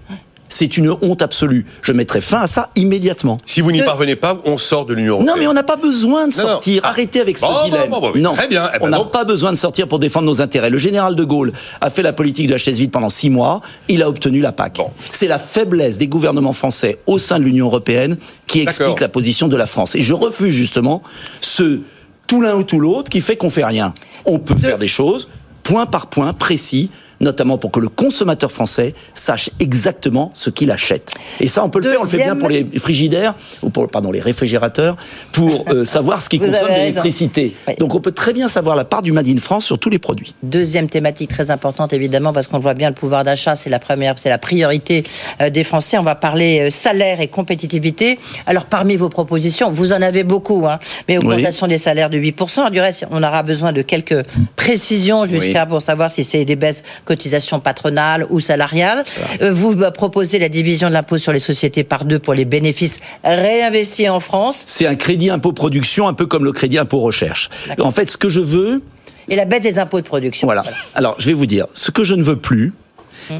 C'est 0.52 0.76
une 0.76 0.94
honte 1.00 1.22
absolue. 1.22 1.64
Je 1.80 1.92
mettrai 1.92 2.20
fin 2.20 2.40
à 2.40 2.46
ça 2.46 2.68
immédiatement. 2.76 3.38
Si 3.46 3.62
vous 3.62 3.72
n'y 3.72 3.80
parvenez 3.82 4.16
pas, 4.16 4.36
on 4.44 4.58
sort 4.58 4.84
de 4.84 4.92
l'Union 4.92 5.14
Non, 5.14 5.20
européenne. 5.20 5.40
mais 5.40 5.46
on 5.46 5.54
n'a 5.54 5.62
pas 5.62 5.76
besoin 5.76 6.28
de 6.28 6.36
Non, 6.36 6.42
non. 6.42 6.48
sortir. 6.50 6.82
Ah. 6.84 6.88
Arrêtez 6.90 7.20
avec 7.22 7.38
ce 7.38 7.46
Bon, 7.46 7.52
bon, 7.52 7.64
dilemme. 7.64 7.90
bon, 7.90 8.00
bon, 8.00 8.10
oui. 8.14 8.20
non, 8.20 8.34
Très 8.34 8.48
bien. 8.48 8.68
Eh 8.74 8.78
ben 8.78 8.84
on 8.86 8.88
n'a 8.90 9.00
pas 9.04 9.24
besoin 9.24 9.50
de 9.50 9.56
sortir 9.56 9.88
pour 9.88 9.98
défendre 9.98 10.26
nos 10.26 10.42
intérêts. 10.42 10.68
Le 10.68 10.76
général 10.78 11.16
de 11.16 11.24
Gaulle 11.24 11.52
a 11.80 11.88
fait 11.88 12.02
la 12.02 12.12
politique 12.12 12.48
de 12.48 12.52
la 12.52 12.58
chaise 12.58 12.78
vide 12.78 12.90
pendant 12.90 13.08
six 13.08 13.30
mois. 13.30 13.62
Il 13.88 14.02
a 14.02 14.08
obtenu 14.10 14.40
la 14.40 14.52
PAC. 14.52 14.76
Bon. 14.76 14.90
C'est 15.12 15.26
la 15.26 15.38
faiblesse 15.38 15.96
des 15.96 16.06
gouvernements 16.06 16.52
français 16.52 16.98
au 17.06 17.18
sein 17.18 17.38
de 17.38 17.44
l'Union 17.44 17.66
européenne 17.68 18.18
qui 18.46 18.60
explique 18.60 19.00
la 19.00 19.08
position 19.08 19.48
de 19.48 19.56
la 19.56 19.66
France. 19.66 19.94
Et 19.94 20.02
je 20.02 20.12
refuse 20.12 20.52
justement 20.54 21.02
ce 21.40 21.80
tout 22.26 22.42
l'un 22.42 22.56
ou 22.56 22.62
tout 22.62 22.78
l'autre 22.78 23.08
qui 23.10 23.22
fait 23.22 23.36
qu'on 23.36 23.50
fait 23.50 23.64
rien. 23.64 23.94
On 24.26 24.38
peut 24.38 24.56
faire 24.56 24.78
des 24.78 24.88
choses 24.88 25.28
point 25.62 25.86
par 25.86 26.08
point 26.08 26.32
précis 26.34 26.90
notamment 27.22 27.56
pour 27.56 27.70
que 27.70 27.80
le 27.80 27.88
consommateur 27.88 28.52
français 28.52 28.94
sache 29.14 29.48
exactement 29.60 30.30
ce 30.34 30.50
qu'il 30.50 30.70
achète. 30.70 31.14
Et 31.40 31.48
ça, 31.48 31.64
on 31.64 31.70
peut 31.70 31.78
le 31.78 31.88
faire, 31.90 32.00
on 32.00 32.04
le 32.04 32.08
fait 32.08 32.18
bien 32.18 32.36
pour 32.36 32.48
les 32.48 32.66
frigidaires, 32.78 33.34
ou 33.62 33.70
pour, 33.70 33.88
pardon, 33.88 34.10
les 34.12 34.20
réfrigérateurs, 34.20 34.96
pour 35.32 35.64
euh, 35.70 35.84
savoir 35.96 36.20
ce 36.20 36.28
qui 36.28 36.38
Vous 36.38 36.46
consomme 36.46 36.64
avez 36.64 36.74
de 36.74 36.80
raison. 36.80 37.00
l'électricité. 37.02 37.54
Oui. 37.68 37.74
Donc 37.78 37.94
on 37.94 38.00
peut 38.00 38.12
très 38.12 38.32
bien 38.32 38.48
savoir 38.48 38.76
la 38.76 38.84
part 38.84 39.02
du 39.02 39.12
Made 39.12 39.28
in 39.28 39.36
France 39.36 39.64
sur 39.64 39.78
tous 39.78 39.90
les 39.90 39.98
produits. 39.98 40.34
Deuxième 40.42 40.88
thématique 40.88 41.30
très 41.30 41.50
importante 41.50 41.92
évidemment 41.92 42.32
parce 42.32 42.46
qu'on 42.46 42.58
voit 42.58 42.74
bien 42.74 42.88
le 42.88 42.94
pouvoir 42.94 43.24
d'achat 43.24 43.54
c'est 43.54 43.70
la 43.70 43.78
première 43.78 44.18
c'est 44.18 44.28
la 44.28 44.38
priorité 44.38 45.04
euh, 45.40 45.50
des 45.50 45.64
Français. 45.64 45.98
On 45.98 46.02
va 46.02 46.14
parler 46.14 46.66
euh, 46.66 46.70
salaire 46.70 47.20
et 47.20 47.28
compétitivité. 47.28 48.18
Alors 48.46 48.64
parmi 48.64 48.96
vos 48.96 49.08
propositions, 49.08 49.70
vous 49.70 49.92
en 49.92 50.02
avez 50.02 50.24
beaucoup 50.24 50.66
hein, 50.66 50.78
mais 51.08 51.18
augmentation 51.18 51.66
des 51.66 51.78
salaires 51.78 52.10
de 52.10 52.18
8 52.18 52.36
Du 52.72 52.80
reste, 52.80 53.06
on 53.10 53.22
aura 53.22 53.42
besoin 53.42 53.72
de 53.72 53.82
quelques 53.82 54.26
précisions 54.56 55.24
jusqu'à 55.24 55.66
pour 55.66 55.80
savoir 55.82 56.10
si 56.10 56.24
c'est 56.24 56.44
des 56.44 56.56
baisses 56.56 56.82
cotisations 57.12 57.60
patronales 57.60 58.26
ou 58.30 58.40
salariales. 58.40 59.04
Euh, 59.42 59.52
vous 59.52 59.82
euh, 59.82 59.90
proposez 59.90 60.38
la 60.38 60.48
division 60.48 60.88
de 60.88 60.94
l'impôt 60.94 61.18
sur 61.18 61.32
les 61.32 61.40
sociétés 61.40 61.84
par 61.84 62.06
deux 62.06 62.18
pour 62.18 62.32
les 62.32 62.46
bénéfices 62.46 63.00
réinvestis 63.22 64.08
en 64.08 64.18
France 64.18 64.64
C'est 64.66 64.86
un 64.86 64.94
crédit 64.94 65.28
impôt 65.28 65.52
production, 65.52 66.08
un 66.08 66.14
peu 66.14 66.24
comme 66.24 66.44
le 66.44 66.52
crédit 66.52 66.78
impôt 66.78 67.00
recherche. 67.00 67.50
En 67.78 67.90
fait, 67.90 68.10
ce 68.10 68.16
que 68.16 68.30
je 68.30 68.40
veux, 68.40 68.82
et 69.28 69.36
la 69.36 69.44
baisse 69.44 69.62
des 69.62 69.78
impôts 69.78 70.00
de 70.00 70.06
production. 70.06 70.46
Voilà. 70.46 70.64
Alors, 70.94 71.14
je 71.18 71.26
vais 71.26 71.32
vous 71.34 71.46
dire, 71.46 71.66
ce 71.74 71.90
que 71.90 72.02
je 72.02 72.14
ne 72.14 72.22
veux 72.22 72.36
plus, 72.36 72.72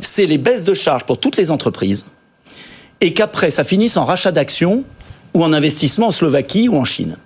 c'est 0.00 0.26
les 0.26 0.38
baisses 0.38 0.64
de 0.64 0.74
charges 0.74 1.04
pour 1.04 1.18
toutes 1.18 1.36
les 1.38 1.50
entreprises, 1.50 2.04
et 3.00 3.14
qu'après, 3.14 3.50
ça 3.50 3.64
finisse 3.64 3.96
en 3.96 4.04
rachat 4.04 4.32
d'actions 4.32 4.84
ou 5.34 5.42
en 5.42 5.52
investissement 5.52 6.08
en 6.08 6.12
Slovaquie 6.12 6.68
ou 6.68 6.76
en 6.76 6.84
Chine. 6.84 7.16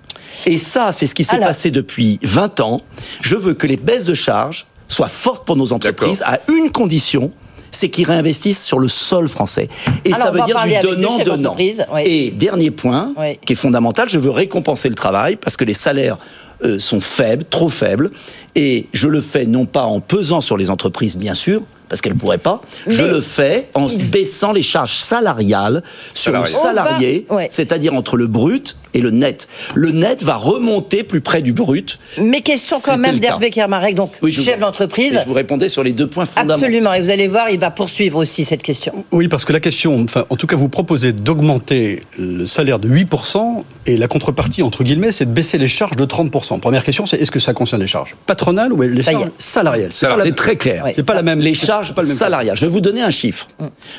Et 0.47 0.59
ça, 0.59 0.93
c'est 0.93 1.07
ce 1.07 1.15
qui 1.15 1.25
s'est 1.25 1.39
passé 1.39 1.71
depuis 1.71 2.19
20 2.23 2.61
ans. 2.61 2.83
Je 3.21 3.37
veux 3.37 3.55
que 3.55 3.67
les 3.67 3.77
baisses 3.77 4.05
de 4.05 4.15
charges 4.15 4.67
soient 4.89 5.09
fortes 5.09 5.45
pour 5.47 5.57
nos 5.57 5.73
entreprises 5.73 6.23
à 6.25 6.41
une 6.49 6.71
condition, 6.71 7.31
c'est 7.73 7.91
qu'ils 7.91 8.07
réinvestissent 8.07 8.65
sur 8.65 8.79
le 8.79 8.89
sol 8.89 9.29
français. 9.29 9.69
Et 10.05 10.13
Alors, 10.13 10.27
ça 10.29 10.33
on 10.33 10.37
veut 10.39 10.45
dire 10.47 10.81
du 10.81 10.87
donnant-donnant. 10.89 11.57
oui. 11.59 11.77
Et 12.05 12.31
dernier 12.31 12.71
point, 12.71 13.13
Oui. 13.19 13.39
qui 13.45 13.53
est 13.53 13.57
fondamental, 13.57 14.09
je 14.09 14.19
veux 14.19 14.31
récompenser 14.31 14.89
le 14.89 14.95
travail 14.95 15.37
parce 15.37 15.57
que 15.57 15.65
les 15.65 15.75
salaires 15.75 16.17
euh, 16.65 16.79
sont 16.79 17.03
faibles, 17.03 17.45
trop 17.45 17.69
faibles, 17.69 18.11
et 18.55 18.87
je 18.95 19.09
le 19.09 19.21
fais 19.21 19.45
non 19.45 19.67
pas 19.67 19.83
en 19.83 20.01
pesant 20.01 20.41
sur 20.41 20.57
les 20.57 20.71
entreprises, 20.71 21.15
bien 21.19 21.35
sûr, 21.35 21.61
parce 21.91 22.01
qu'elles 22.01 22.15
ne 22.15 22.19
pourraient 22.19 22.39
pas, 22.39 22.63
je 22.87 23.03
Mais- 23.03 23.09
le 23.11 23.21
fais 23.21 23.69
en 23.75 23.89
baissant 23.89 24.53
les 24.53 24.63
charges 24.63 24.97
salariales 24.97 25.83
sur 26.15 26.33
le 26.33 26.47
salarié, 26.47 27.27
On 27.29 27.35
va- 27.35 27.41
ouais. 27.43 27.49
c'est-à-dire 27.51 27.93
entre 27.93 28.17
le 28.17 28.27
brut 28.27 28.75
et 28.95 29.01
le 29.01 29.11
net. 29.11 29.49
Le 29.75 29.91
net 29.91 30.23
va 30.23 30.37
remonter 30.37 31.03
plus 31.03 31.21
près 31.21 31.43
du 31.43 31.53
brut. 31.53 31.99
Mes 32.19 32.41
questions 32.41 32.79
quand 32.83 32.97
même 32.99 33.19
d'Hervé 33.19 33.51
Kermarek, 33.51 33.95
donc 33.95 34.13
Oui, 34.23 34.33
chef 34.33 34.55
vous- 34.57 34.61
d'entreprise. 34.61 35.19
Je 35.23 35.29
vous 35.29 35.35
répondais 35.35 35.69
sur 35.69 35.83
les 35.83 35.93
deux 35.93 36.07
points 36.07 36.25
fondamentaux. 36.25 36.65
Absolument, 36.65 36.93
et 36.95 37.01
vous 37.01 37.11
allez 37.11 37.29
voir, 37.29 37.51
il 37.51 37.59
va 37.59 37.71
poursuivre 37.71 38.19
aussi 38.19 38.45
cette 38.45 38.63
question. 38.63 39.05
Oui, 39.13 39.29
parce 39.29 39.45
que 39.45 39.53
la 39.53 39.61
question, 39.61 40.03
enfin, 40.05 40.25
en 40.31 40.37
tout 40.37 40.47
cas, 40.47 40.57
vous 40.57 40.69
proposez 40.69 41.13
d'augmenter 41.13 42.01
le 42.19 42.47
salaire 42.47 42.79
de 42.79 42.89
8%, 42.89 43.65
et 43.87 43.97
la 43.97 44.09
contrepartie, 44.09 44.63
entre 44.63 44.83
guillemets, 44.85 45.13
c'est 45.13 45.27
de 45.27 45.31
baisser 45.33 45.59
les 45.59 45.69
charges 45.69 45.97
de 45.97 46.05
30%. 46.05 46.59
Première 46.61 46.85
question, 46.85 47.07
c'est 47.07 47.21
est-ce 47.21 47.31
que 47.31 47.39
ça 47.41 47.53
concerne 47.53 47.83
les 47.83 47.87
charges 47.89 48.17
patronales 48.27 48.73
ou 48.73 48.81
les 48.81 49.03
charges 49.03 49.31
salariales? 49.39 49.91
C'est 49.93 50.09
la- 50.09 50.31
très 50.33 50.57
clair. 50.57 50.85
C'est 50.93 51.03
pas 51.03 51.15
la 51.15 51.23
même. 51.23 51.41
Les 51.41 51.55
charges 51.55 51.95
pas 51.95 52.03
le 52.03 52.09
même 52.09 52.17
salariales. 52.17 52.57
Je 52.57 52.63
vais 52.67 52.71
vous 52.73 52.81
donner 52.81 53.03
un 53.03 53.11
chiffre. 53.11 53.49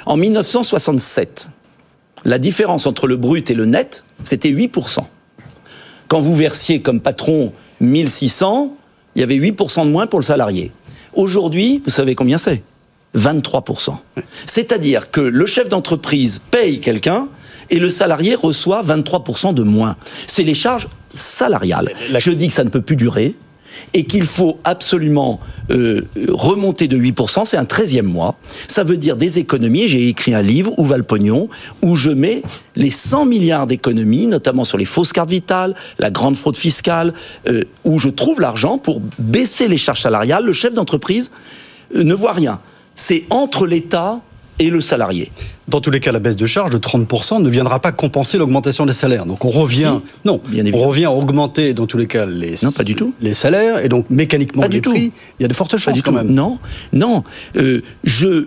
En 0.06 0.18
1967, 0.18 1.50
la 2.26 2.40
différence 2.40 2.86
entre 2.86 3.08
le 3.08 3.16
brut 3.16 3.50
et 3.52 3.54
le 3.54 3.66
net, 3.66 4.04
c'était 4.24 4.52
8%. 4.52 5.00
Quand 6.08 6.20
vous 6.20 6.36
versiez 6.36 6.82
comme 6.82 7.00
patron 7.00 7.54
1600, 7.82 8.74
il 9.16 9.22
y 9.22 9.24
avait 9.24 9.38
8% 9.38 9.86
de 9.86 9.92
moins 9.92 10.08
pour 10.08 10.20
le 10.20 10.26
salarié. 10.26 10.72
Aujourd'hui, 11.14 11.82
vous 11.84 11.92
savez 11.92 12.16
combien 12.16 12.38
c'est? 12.38 12.62
23%. 13.16 13.96
C'est-à-dire 14.46 15.12
que 15.12 15.22
le 15.22 15.46
chef 15.46 15.70
d'entreprise 15.70 16.40
paye 16.52 16.80
quelqu'un 16.80 17.28
et 17.70 17.80
le 17.80 17.90
salarié 17.90 18.36
reçoit 18.36 18.84
23% 18.84 19.54
de 19.54 19.64
moins. 19.64 19.96
C'est 20.28 20.44
les 20.44 20.56
charges 20.56 20.88
salariales. 21.14 21.92
Je 22.16 22.32
dis 22.32 22.48
que 22.48 22.54
ça 22.54 22.64
ne 22.64 22.70
peut 22.70 22.82
plus 22.82 22.96
durer 22.96 23.36
et 23.94 24.06
qu'il 24.06 24.24
faut 24.24 24.60
absolument 24.64 25.40
euh, 25.70 26.08
remonter 26.30 26.88
de 26.88 26.98
8%, 26.98 27.46
c'est 27.46 27.58
un 27.58 27.64
13e 27.64 28.04
mois. 28.04 28.38
Ça 28.68 28.84
veut 28.84 28.98
dire 28.98 29.18
des 29.18 29.40
économies. 29.40 29.88
J'ai 29.88 30.08
écrit 30.08 30.34
un 30.34 30.42
livre, 30.42 30.74
Où 30.78 30.86
va 30.86 30.98
le 30.98 31.04
pognon? 31.04 31.50
Où 31.82 31.96
je 31.96 32.12
mets 32.12 32.44
les 32.76 32.92
100 32.92 33.26
milliards 33.26 33.68
d'économies, 33.68 34.28
notamment 34.28 34.64
sur 34.64 34.78
les 34.78 34.86
fausses 34.86 35.14
cartes 35.14 35.30
vitales, 35.30 35.76
la 36.00 36.10
grande 36.10 36.38
fraude 36.38 36.56
fiscale, 36.56 37.14
euh, 37.48 37.64
où 37.84 38.00
je 38.00 38.10
trouve 38.10 38.40
l'argent 38.40 38.78
pour 38.78 39.02
baisser 39.20 39.68
les 39.68 39.78
charges 39.78 40.02
salariales. 40.02 40.46
Le 40.46 40.54
chef 40.54 40.74
d'entreprise 40.74 41.32
euh, 41.96 42.04
ne 42.04 42.14
voit 42.14 42.34
rien. 42.34 42.60
C'est 42.96 43.26
entre 43.30 43.68
l'État 43.68 44.22
et 44.60 44.70
le 44.70 44.82
salarié. 44.82 45.30
Dans 45.68 45.82
tous 45.82 45.92
les 45.92 46.00
cas, 46.00 46.12
la 46.12 46.20
baisse 46.20 46.36
de 46.36 46.46
charge 46.46 46.72
de 46.72 46.78
30% 46.78 47.42
ne 47.42 47.50
viendra 47.50 47.80
pas 47.80 47.92
compenser 47.92 48.38
l'augmentation 48.38 48.86
des 48.86 48.94
salaires. 48.94 49.26
Donc 49.26 49.46
on 49.46 49.50
revient, 49.50 50.00
non, 50.26 50.42
on 50.74 50.78
revient 50.80 51.06
à 51.06 51.12
augmenter 51.12 51.74
dans 51.74 51.86
tous 51.86 51.98
les 51.98 52.08
cas 52.08 52.26
les, 52.26 52.56
non, 52.64 52.72
pas 52.72 52.84
du 52.84 52.96
tout. 52.96 53.14
les 53.22 53.34
salaires 53.34 53.84
et 53.84 53.90
donc 53.90 54.10
mécaniquement 54.10 54.64
pas 54.64 54.68
les 54.68 54.80
du 54.80 54.90
prix. 54.90 55.12
Il 55.40 55.44
y 55.44 55.46
a 55.46 55.48
de 55.48 55.54
fortes 55.54 55.78
chances 55.78 56.02
quand 56.02 56.12
même. 56.12 56.32
Non, 56.32 56.58
non. 56.94 57.24
Euh, 57.56 57.82
je, 58.04 58.46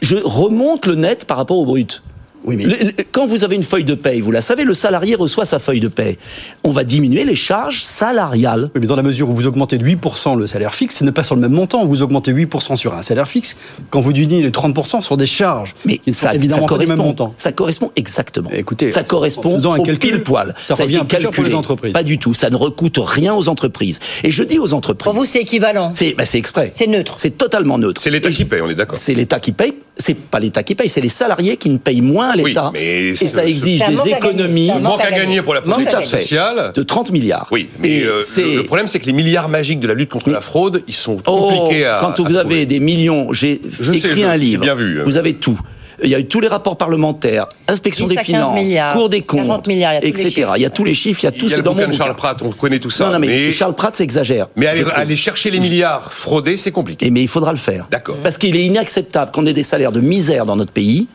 je 0.00 0.16
remonte 0.16 0.86
le 0.86 0.94
net 0.94 1.24
par 1.26 1.36
rapport 1.38 1.58
au 1.58 1.64
brut. 1.64 2.02
Oui, 2.44 2.56
mais... 2.56 2.66
quand 3.12 3.26
vous 3.26 3.44
avez 3.44 3.56
une 3.56 3.62
feuille 3.62 3.84
de 3.84 3.94
paye, 3.94 4.20
vous 4.20 4.30
la 4.30 4.40
savez, 4.40 4.64
le 4.64 4.74
salarié 4.74 5.14
reçoit 5.14 5.44
sa 5.44 5.58
feuille 5.58 5.80
de 5.80 5.88
paye. 5.88 6.18
On 6.62 6.70
va 6.70 6.84
diminuer 6.84 7.24
les 7.24 7.36
charges 7.36 7.82
salariales. 7.82 8.70
Oui, 8.74 8.80
mais 8.80 8.86
dans 8.86 8.96
la 8.96 9.02
mesure 9.02 9.30
où 9.30 9.32
vous 9.32 9.46
augmentez 9.46 9.78
de 9.78 9.84
8% 9.84 10.38
le 10.38 10.46
salaire 10.46 10.74
fixe, 10.74 10.98
ce 10.98 11.04
n'est 11.04 11.12
pas 11.12 11.22
sur 11.22 11.34
le 11.34 11.40
même 11.40 11.52
montant. 11.52 11.84
Vous 11.84 12.02
augmentez 12.02 12.32
8% 12.32 12.76
sur 12.76 12.94
un 12.94 13.02
salaire 13.02 13.28
fixe. 13.28 13.56
Quand 13.90 14.00
vous 14.00 14.12
diminuez 14.12 14.42
les 14.42 14.50
30% 14.50 15.02
sur 15.02 15.16
des 15.16 15.26
charges, 15.26 15.74
mais 15.84 16.00
ça, 16.12 16.34
évidemment 16.34 16.62
ça 16.62 16.68
correspond, 16.68 16.96
pas 16.96 17.02
montant. 17.02 17.34
Ça 17.38 17.52
correspond 17.52 17.92
exactement. 17.96 18.50
Écoutez, 18.52 18.90
ça 18.90 19.02
correspond 19.02 19.56
en 19.56 19.72
un 19.72 19.78
au 19.78 19.82
calcul, 19.82 20.10
pile 20.12 20.22
poil. 20.22 20.54
Ça, 20.60 20.74
revient 20.74 20.98
a 20.98 21.04
calculé. 21.04 21.32
pour 21.32 21.44
les 21.44 21.54
entreprises. 21.54 21.92
Pas 21.92 22.02
du 22.02 22.18
tout. 22.18 22.34
Ça 22.34 22.50
ne 22.50 22.56
recoûte 22.56 22.98
rien 22.98 23.34
aux 23.34 23.48
entreprises. 23.48 24.00
Et 24.22 24.30
je 24.30 24.42
dis 24.42 24.58
aux 24.58 24.74
entreprises. 24.74 25.04
Pour 25.04 25.14
vous, 25.14 25.24
c'est 25.24 25.40
équivalent. 25.40 25.92
C'est 25.94 26.14
bah, 26.14 26.24
exprès. 26.32 26.70
C'est 26.72 26.86
neutre. 26.86 27.14
C'est 27.18 27.36
totalement 27.36 27.78
neutre. 27.78 28.00
C'est 28.00 28.10
l'État 28.10 28.30
qui 28.30 28.44
paye, 28.44 28.60
on 28.60 28.68
est 28.68 28.74
d'accord. 28.74 28.98
C'est 28.98 29.14
l'État 29.14 29.40
qui 29.40 29.52
paye. 29.52 29.74
C'est 29.96 30.14
pas 30.14 30.40
l'État 30.40 30.62
qui 30.62 30.74
paye, 30.74 30.88
c'est 30.88 31.00
les 31.00 31.08
salariés 31.08 31.56
qui 31.56 31.68
ne 31.68 31.78
payent 31.78 32.00
moins 32.00 32.30
à 32.30 32.36
l'État. 32.36 32.72
Oui, 32.74 32.80
et 32.80 33.14
ça 33.14 33.44
exige 33.44 33.80
des 33.86 34.10
économies. 34.10 34.70
Un 34.70 34.80
manque 34.80 35.00
à 35.00 35.10
gagner 35.10 35.40
pour 35.42 35.54
la 35.54 35.62
protection 35.62 36.04
sociale. 36.04 36.72
De 36.74 36.82
30 36.82 37.12
milliards. 37.12 37.48
Oui, 37.52 37.68
mais 37.78 38.02
euh, 38.02 38.20
le, 38.36 38.56
le, 38.56 38.62
problème, 38.64 38.88
c'est 38.88 38.98
que 38.98 39.06
les 39.06 39.12
milliards 39.12 39.48
magiques 39.48 39.80
de 39.80 39.86
la 39.86 39.94
lutte 39.94 40.10
contre 40.10 40.30
la 40.30 40.40
fraude, 40.40 40.82
ils 40.88 40.94
sont 40.94 41.18
compliqués 41.18 41.84
oh, 41.86 41.94
à. 41.94 41.98
Quand 42.00 42.20
vous 42.20 42.36
à 42.36 42.40
avez 42.40 42.66
des 42.66 42.80
millions, 42.80 43.32
j'ai 43.32 43.52
écrit 43.52 44.00
sais, 44.00 44.24
un 44.24 44.36
livre. 44.36 44.62
Bien 44.62 44.74
vu. 44.74 45.00
Vous 45.04 45.16
avez 45.16 45.34
tout. 45.34 45.60
Il 46.04 46.10
y 46.10 46.14
a 46.14 46.18
eu 46.18 46.26
tous 46.26 46.40
les 46.40 46.48
rapports 46.48 46.76
parlementaires, 46.76 47.46
inspection 47.66 48.06
des 48.06 48.18
finances, 48.18 48.54
milliards, 48.54 48.92
Cour 48.92 49.08
des 49.08 49.22
comptes, 49.22 49.66
milliards, 49.66 49.94
il 50.02 50.08
etc. 50.08 50.50
Il 50.56 50.62
y 50.62 50.66
a 50.66 50.70
tous 50.70 50.84
les 50.84 50.94
chiffres, 50.94 51.22
il 51.22 51.26
y 51.26 51.28
a 51.28 51.32
tout 51.32 51.46
il 51.46 51.50
y 51.50 51.52
a 51.52 51.56
ce 51.56 51.56
le 51.56 51.62
dans 51.62 51.72
bouquin 51.72 51.86
mon 51.86 51.92
de 51.92 51.96
Charles 51.96 52.14
Pratt, 52.14 52.40
on 52.42 52.50
connaît 52.50 52.78
tout 52.78 52.90
ça. 52.90 53.06
Non, 53.06 53.12
non 53.14 53.18
mais, 53.18 53.26
mais... 53.26 53.50
Charles 53.50 53.74
Pratt 53.74 53.96
s'exagère. 53.96 54.48
Mais 54.56 54.66
aller, 54.66 54.84
aller, 54.94 55.16
chercher 55.16 55.50
les 55.50 55.60
milliards 55.60 56.12
fraudés, 56.12 56.56
c'est 56.56 56.72
compliqué. 56.72 57.06
Et 57.06 57.10
mais 57.10 57.22
il 57.22 57.28
faudra 57.28 57.52
le 57.52 57.58
faire. 57.58 57.88
D'accord. 57.90 58.18
Parce 58.22 58.38
qu'il 58.38 58.56
est 58.56 58.64
inacceptable 58.64 59.32
qu'on 59.32 59.46
ait 59.46 59.54
des 59.54 59.62
salaires 59.62 59.92
de 59.92 60.00
misère 60.00 60.46
dans 60.46 60.56
notre 60.56 60.72
pays 60.72 61.08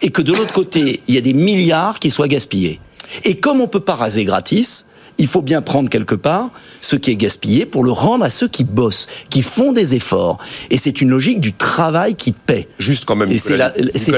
et 0.00 0.10
que 0.10 0.22
de 0.22 0.32
l'autre 0.32 0.52
côté, 0.52 1.00
il 1.08 1.14
y 1.14 1.18
a 1.18 1.22
des 1.22 1.34
milliards 1.34 1.98
qui 1.98 2.10
soient 2.10 2.28
gaspillés. 2.28 2.80
Et 3.24 3.36
comme 3.36 3.60
on 3.60 3.68
peut 3.68 3.80
pas 3.80 3.94
raser 3.94 4.24
gratis, 4.24 4.86
il 5.18 5.26
faut 5.26 5.42
bien 5.42 5.62
prendre 5.62 5.88
quelque 5.88 6.14
part 6.14 6.50
ce 6.80 6.96
qui 6.96 7.10
est 7.10 7.16
gaspillé 7.16 7.66
pour 7.66 7.84
le 7.84 7.90
rendre 7.92 8.24
à 8.24 8.30
ceux 8.30 8.48
qui 8.48 8.64
bossent, 8.64 9.06
qui 9.30 9.42
font 9.42 9.72
des 9.72 9.94
efforts. 9.94 10.38
Et 10.70 10.78
c'est 10.78 11.00
une 11.00 11.08
logique 11.10 11.40
du 11.40 11.52
travail 11.52 12.14
qui 12.14 12.32
paie. 12.32 12.68
Juste 12.78 13.04
quand 13.04 13.16
même, 13.16 13.30
Et 13.30 13.38
c'est 13.38 13.56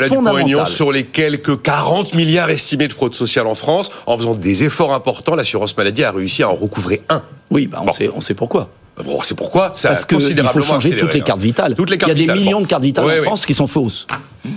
fondamental. 0.09 0.67
sur 0.67 0.93
les 0.93 1.05
quelques 1.05 1.62
40 1.62 2.14
milliards 2.14 2.50
estimés 2.50 2.88
de 2.88 2.93
fraude 2.93 3.14
sociale 3.14 3.47
en 3.47 3.55
France, 3.55 3.90
en 4.07 4.17
faisant 4.19 4.35
des 4.35 4.64
efforts 4.64 4.93
importants, 4.93 5.35
l'assurance 5.35 5.76
maladie 5.76 6.05
a 6.05 6.11
réussi 6.12 6.43
à 6.43 6.49
en 6.50 6.55
recouvrer 6.55 7.02
un. 7.09 7.23
Oui, 7.50 7.67
bah 7.67 7.78
on, 7.83 7.87
bon. 7.87 7.93
sait, 7.93 8.11
on 8.14 8.21
sait 8.21 8.35
pourquoi. 8.35 8.71
Bon, 9.05 9.21
c'est 9.23 9.37
pourquoi 9.37 9.73
ça 9.75 9.90
Parce 9.90 10.05
qu'il 10.05 10.21
faut 10.21 10.62
changer 10.62 10.97
toutes 10.97 11.14
les 11.14 11.23
cartes 11.23 11.40
vitales. 11.40 11.75
Toutes 11.76 11.90
les 11.90 11.99
cartes 11.99 12.12
Il 12.12 12.19
y 12.19 12.25
a 12.25 12.26
des 12.26 12.33
vitales, 12.33 12.38
millions 12.38 12.59
bon. 12.59 12.64
de 12.64 12.69
cartes 12.69 12.83
vitales 12.83 13.21
en. 13.21 13.23
France 13.23 13.47
qui 13.47 13.55
sont 13.55 13.67
fausses. 13.69 14.07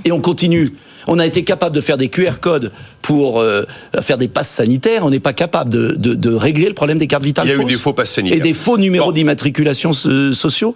Et 0.04 0.12
on 0.12 0.20
continue. 0.20 0.74
On 1.08 1.20
a 1.20 1.26
été 1.26 1.44
capable 1.44 1.76
de 1.76 1.82
faire 1.82 1.98
des 1.98 2.10
QR 2.10 2.40
codes 2.40 2.72
pour 3.02 3.40
euh, 3.40 3.64
faire 4.02 4.18
des 4.18 4.28
passes 4.28 4.50
sanitaires. 4.50 5.06
On 5.06 5.10
n'est 5.10 5.20
pas 5.20 5.34
capable 5.34 5.70
de, 5.70 5.94
de, 5.98 6.14
de, 6.16 6.30
régler 6.34 6.68
le 6.68 6.74
problème 6.74 6.98
des 6.98 7.08
cartes 7.08 7.24
vitales 7.24 7.48
Il 7.48 7.56
y 7.56 7.60
a 7.60 7.62
eu 7.62 7.66
des 7.66 7.74
faux 7.76 7.94
passes 7.94 8.12
sanitaires. 8.12 8.38
Et 8.38 8.42
des 8.42 8.54
faux 8.54 8.78
numéros 8.78 9.08
Bon. 9.08 9.12
d'immatriculation 9.12 9.92
euh, 10.06 10.34
sociaux. 10.34 10.76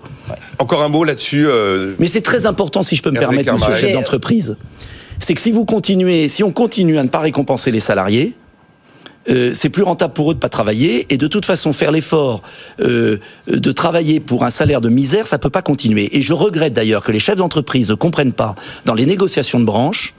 Encore 0.59 0.81
un 0.81 0.89
mot 0.89 1.03
là-dessus. 1.03 1.45
euh, 1.47 1.93
Mais 1.99 2.07
c'est 2.07 2.21
très 2.21 2.45
important, 2.45 2.81
si 2.83 2.95
je 2.95 3.03
peux 3.03 3.11
me 3.11 3.19
permettre, 3.19 3.53
monsieur 3.53 3.69
le 3.71 3.75
chef 3.75 3.93
d'entreprise. 3.93 4.57
C'est 5.19 5.33
que 5.33 5.41
si 5.41 5.51
vous 5.51 5.63
continuez, 5.65 6.27
si 6.27 6.43
on 6.43 6.51
continue 6.51 6.97
à 6.97 7.03
ne 7.03 7.07
pas 7.09 7.19
récompenser 7.19 7.71
les 7.71 7.79
salariés, 7.79 8.33
euh, 9.29 9.53
c'est 9.55 9.69
plus 9.69 9.83
rentable 9.83 10.13
pour 10.13 10.31
eux 10.31 10.33
de 10.35 10.39
pas 10.39 10.49
travailler 10.49 11.07
et 11.11 11.17
de 11.17 11.27
toute 11.27 11.45
façon 11.45 11.71
faire 11.73 11.91
l'effort 11.91 12.41
euh, 12.81 13.17
de 13.47 13.71
travailler 13.71 14.19
pour 14.19 14.43
un 14.43 14.51
salaire 14.51 14.81
de 14.81 14.89
misère, 14.89 15.25
ça 15.27 15.39
peut 15.39 15.49
pas 15.49 15.61
continuer. 15.61 16.15
Et 16.17 16.21
je 16.21 16.33
regrette 16.33 16.73
d'ailleurs 16.73 17.01
que 17.03 17.11
les 17.11 17.19
chefs 17.19 17.37
d'entreprise 17.37 17.89
ne 17.89 17.95
comprennent 17.95 18.33
pas 18.33 18.55
dans 18.85 18.93
les 18.93 19.05
négociations 19.05 19.59
de 19.59 19.65
branche 19.65 20.13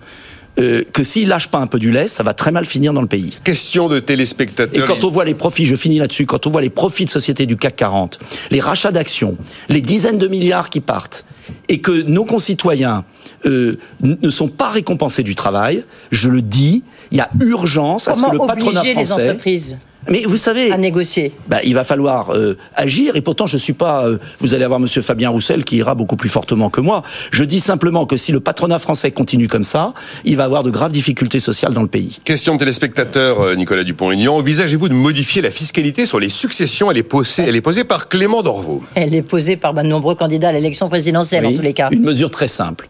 euh, 0.58 0.82
que 0.92 1.02
s'ils 1.02 1.28
lâchent 1.28 1.48
pas 1.48 1.58
un 1.58 1.66
peu 1.66 1.78
du 1.78 1.90
lait, 1.90 2.08
ça 2.08 2.22
va 2.22 2.34
très 2.34 2.50
mal 2.50 2.64
finir 2.64 2.92
dans 2.92 3.02
le 3.02 3.06
pays. 3.06 3.38
question 3.44 3.88
de 3.88 3.98
Et 3.98 4.02
téléspectateurs. 4.02 4.86
quand 4.86 5.04
on 5.04 5.08
voit 5.08 5.24
les 5.24 5.34
profits, 5.34 5.66
je 5.66 5.76
finis 5.76 5.98
là-dessus, 5.98 6.26
quand 6.26 6.46
on 6.46 6.50
voit 6.50 6.62
les 6.62 6.70
profits 6.70 7.04
de 7.04 7.10
sociétés 7.10 7.46
du 7.46 7.56
CAC 7.56 7.76
40, 7.76 8.18
les 8.50 8.60
rachats 8.60 8.92
d'actions, 8.92 9.36
les 9.68 9.80
dizaines 9.80 10.18
de 10.18 10.28
milliards 10.28 10.70
qui 10.70 10.80
partent, 10.80 11.24
et 11.68 11.80
que 11.80 12.02
nos 12.02 12.24
concitoyens 12.24 13.04
euh, 13.44 13.78
ne 14.00 14.30
sont 14.30 14.48
pas 14.48 14.70
récompensés 14.70 15.22
du 15.22 15.34
travail, 15.34 15.84
je 16.10 16.28
le 16.28 16.42
dis, 16.42 16.82
il 17.10 17.18
y 17.18 17.20
a 17.20 17.30
urgence 17.40 18.08
à 18.08 18.14
ce 18.14 18.20
Comment 18.20 18.30
que 18.30 18.36
le 18.36 18.46
patronat 18.46 18.80
obliger 18.80 18.94
les 18.94 19.04
français... 19.04 19.30
entreprises? 19.30 19.76
Mais 20.08 20.22
vous 20.26 20.36
savez, 20.36 20.70
à 20.72 20.78
négocier 20.78 21.32
bah, 21.48 21.58
il 21.64 21.74
va 21.74 21.84
falloir 21.84 22.30
euh, 22.30 22.56
agir. 22.74 23.16
Et 23.16 23.20
pourtant, 23.20 23.46
je 23.46 23.56
suis 23.56 23.72
pas. 23.72 24.06
euh, 24.06 24.18
vous 24.40 24.54
allez 24.54 24.64
avoir 24.64 24.80
Monsieur 24.80 25.02
Fabien 25.02 25.30
Roussel 25.30 25.64
qui 25.64 25.76
ira 25.76 25.94
beaucoup 25.94 26.16
plus 26.16 26.28
fortement 26.28 26.70
que 26.70 26.80
moi. 26.80 27.02
Je 27.30 27.44
dis 27.44 27.60
simplement 27.60 28.06
que 28.06 28.16
si 28.16 28.32
le 28.32 28.40
patronat 28.40 28.78
français 28.78 29.10
continue 29.10 29.48
comme 29.48 29.64
ça, 29.64 29.94
il 30.24 30.36
va 30.36 30.44
avoir 30.44 30.62
de 30.62 30.70
graves 30.70 30.92
difficultés 30.92 31.40
sociales 31.40 31.74
dans 31.74 31.82
le 31.82 31.88
pays. 31.88 32.18
Question 32.24 32.54
de 32.54 32.58
téléspectateur 32.60 33.40
euh, 33.40 33.54
Nicolas 33.54 33.84
Dupont-Aignan. 33.84 34.36
Envisagez-vous 34.36 34.88
de 34.88 34.94
modifier 34.94 35.42
la 35.42 35.50
fiscalité 35.50 36.06
sur 36.06 36.20
les 36.20 36.28
successions? 36.28 36.90
Elle 36.90 36.98
est 36.98 37.02
posée, 37.02 37.44
elle 37.46 37.56
est 37.56 37.60
posée 37.60 37.84
par 37.84 38.08
Clément 38.08 38.42
Dorvaux. 38.42 38.82
Elle 38.94 39.14
est 39.14 39.22
posée 39.22 39.56
par 39.56 39.74
de 39.74 39.82
nombreux 39.82 40.14
candidats 40.14 40.48
à 40.48 40.52
l'élection 40.52 40.88
présidentielle, 40.88 41.46
en 41.46 41.54
tous 41.54 41.62
les 41.62 41.72
cas. 41.74 41.88
Une 41.90 42.02
mesure 42.02 42.30
très 42.30 42.48
simple. 42.48 42.88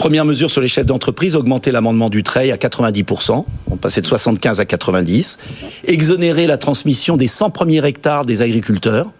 Première 0.00 0.24
mesure 0.24 0.50
sur 0.50 0.62
les 0.62 0.68
chefs 0.68 0.86
d'entreprise, 0.86 1.36
augmenter 1.36 1.72
l'amendement 1.72 2.08
du 2.08 2.22
trait 2.22 2.50
à 2.50 2.56
90%, 2.56 3.44
on 3.70 3.76
passait 3.76 4.00
de 4.00 4.06
75 4.06 4.58
à 4.58 4.64
90, 4.64 5.36
exonérer 5.84 6.46
la 6.46 6.56
transmission 6.56 7.18
des 7.18 7.26
100 7.26 7.50
premiers 7.50 7.84
hectares 7.84 8.24
des 8.24 8.40
agriculteurs 8.40 9.12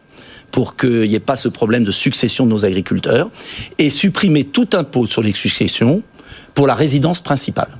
pour 0.50 0.76
qu'il 0.76 1.02
n'y 1.02 1.14
ait 1.14 1.20
pas 1.20 1.36
ce 1.36 1.48
problème 1.48 1.84
de 1.84 1.90
succession 1.90 2.46
de 2.46 2.50
nos 2.50 2.64
agriculteurs, 2.64 3.28
et 3.76 3.90
supprimer 3.90 4.44
tout 4.44 4.70
impôt 4.72 5.04
sur 5.04 5.20
les 5.20 5.34
successions 5.34 6.02
pour 6.54 6.66
la 6.66 6.72
résidence 6.72 7.20
principale. 7.20 7.76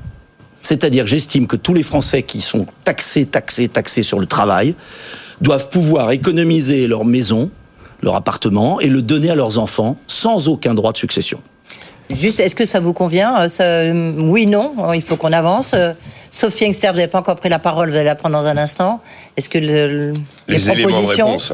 C'est-à-dire, 0.60 1.06
j'estime 1.06 1.46
que 1.46 1.56
tous 1.56 1.72
les 1.72 1.82
Français 1.82 2.22
qui 2.22 2.42
sont 2.42 2.66
taxés, 2.84 3.24
taxés, 3.24 3.68
taxés 3.68 4.02
sur 4.02 4.20
le 4.20 4.26
travail 4.26 4.74
doivent 5.40 5.70
pouvoir 5.70 6.10
économiser 6.10 6.86
leur 6.86 7.06
maison, 7.06 7.50
leur 8.02 8.14
appartement, 8.14 8.78
et 8.78 8.88
le 8.88 9.00
donner 9.00 9.30
à 9.30 9.34
leurs 9.34 9.58
enfants 9.58 9.98
sans 10.06 10.48
aucun 10.48 10.74
droit 10.74 10.92
de 10.92 10.98
succession. 10.98 11.40
Juste, 12.10 12.40
est-ce 12.40 12.54
que 12.54 12.64
ça 12.64 12.80
vous 12.80 12.92
convient 12.92 13.40
Euh, 13.42 13.48
ça- 13.48 13.64
euh, 13.64 14.12
Oui, 14.18 14.46
non, 14.46 14.74
Euh, 14.78 14.96
il 14.96 15.02
faut 15.02 15.16
qu'on 15.16 15.32
avance. 15.32 15.72
Euh, 15.74 15.92
Sophie 16.30 16.66
Engster, 16.66 16.88
vous 16.88 16.96
n'avez 16.96 17.08
pas 17.08 17.18
encore 17.18 17.36
pris 17.36 17.48
la 17.48 17.58
parole, 17.58 17.90
vous 17.90 17.96
allez 17.96 18.04
la 18.04 18.14
prendre 18.14 18.36
dans 18.38 18.46
un 18.46 18.56
instant. 18.56 19.00
Est-ce 19.36 19.48
que 19.48 19.58
le- 19.58 19.66
le- 19.66 20.12
les, 20.48 20.56
Les 20.56 20.70
éléments 20.70 20.88
de 20.88 20.92
propositions 20.94 21.26
réponse. 21.26 21.52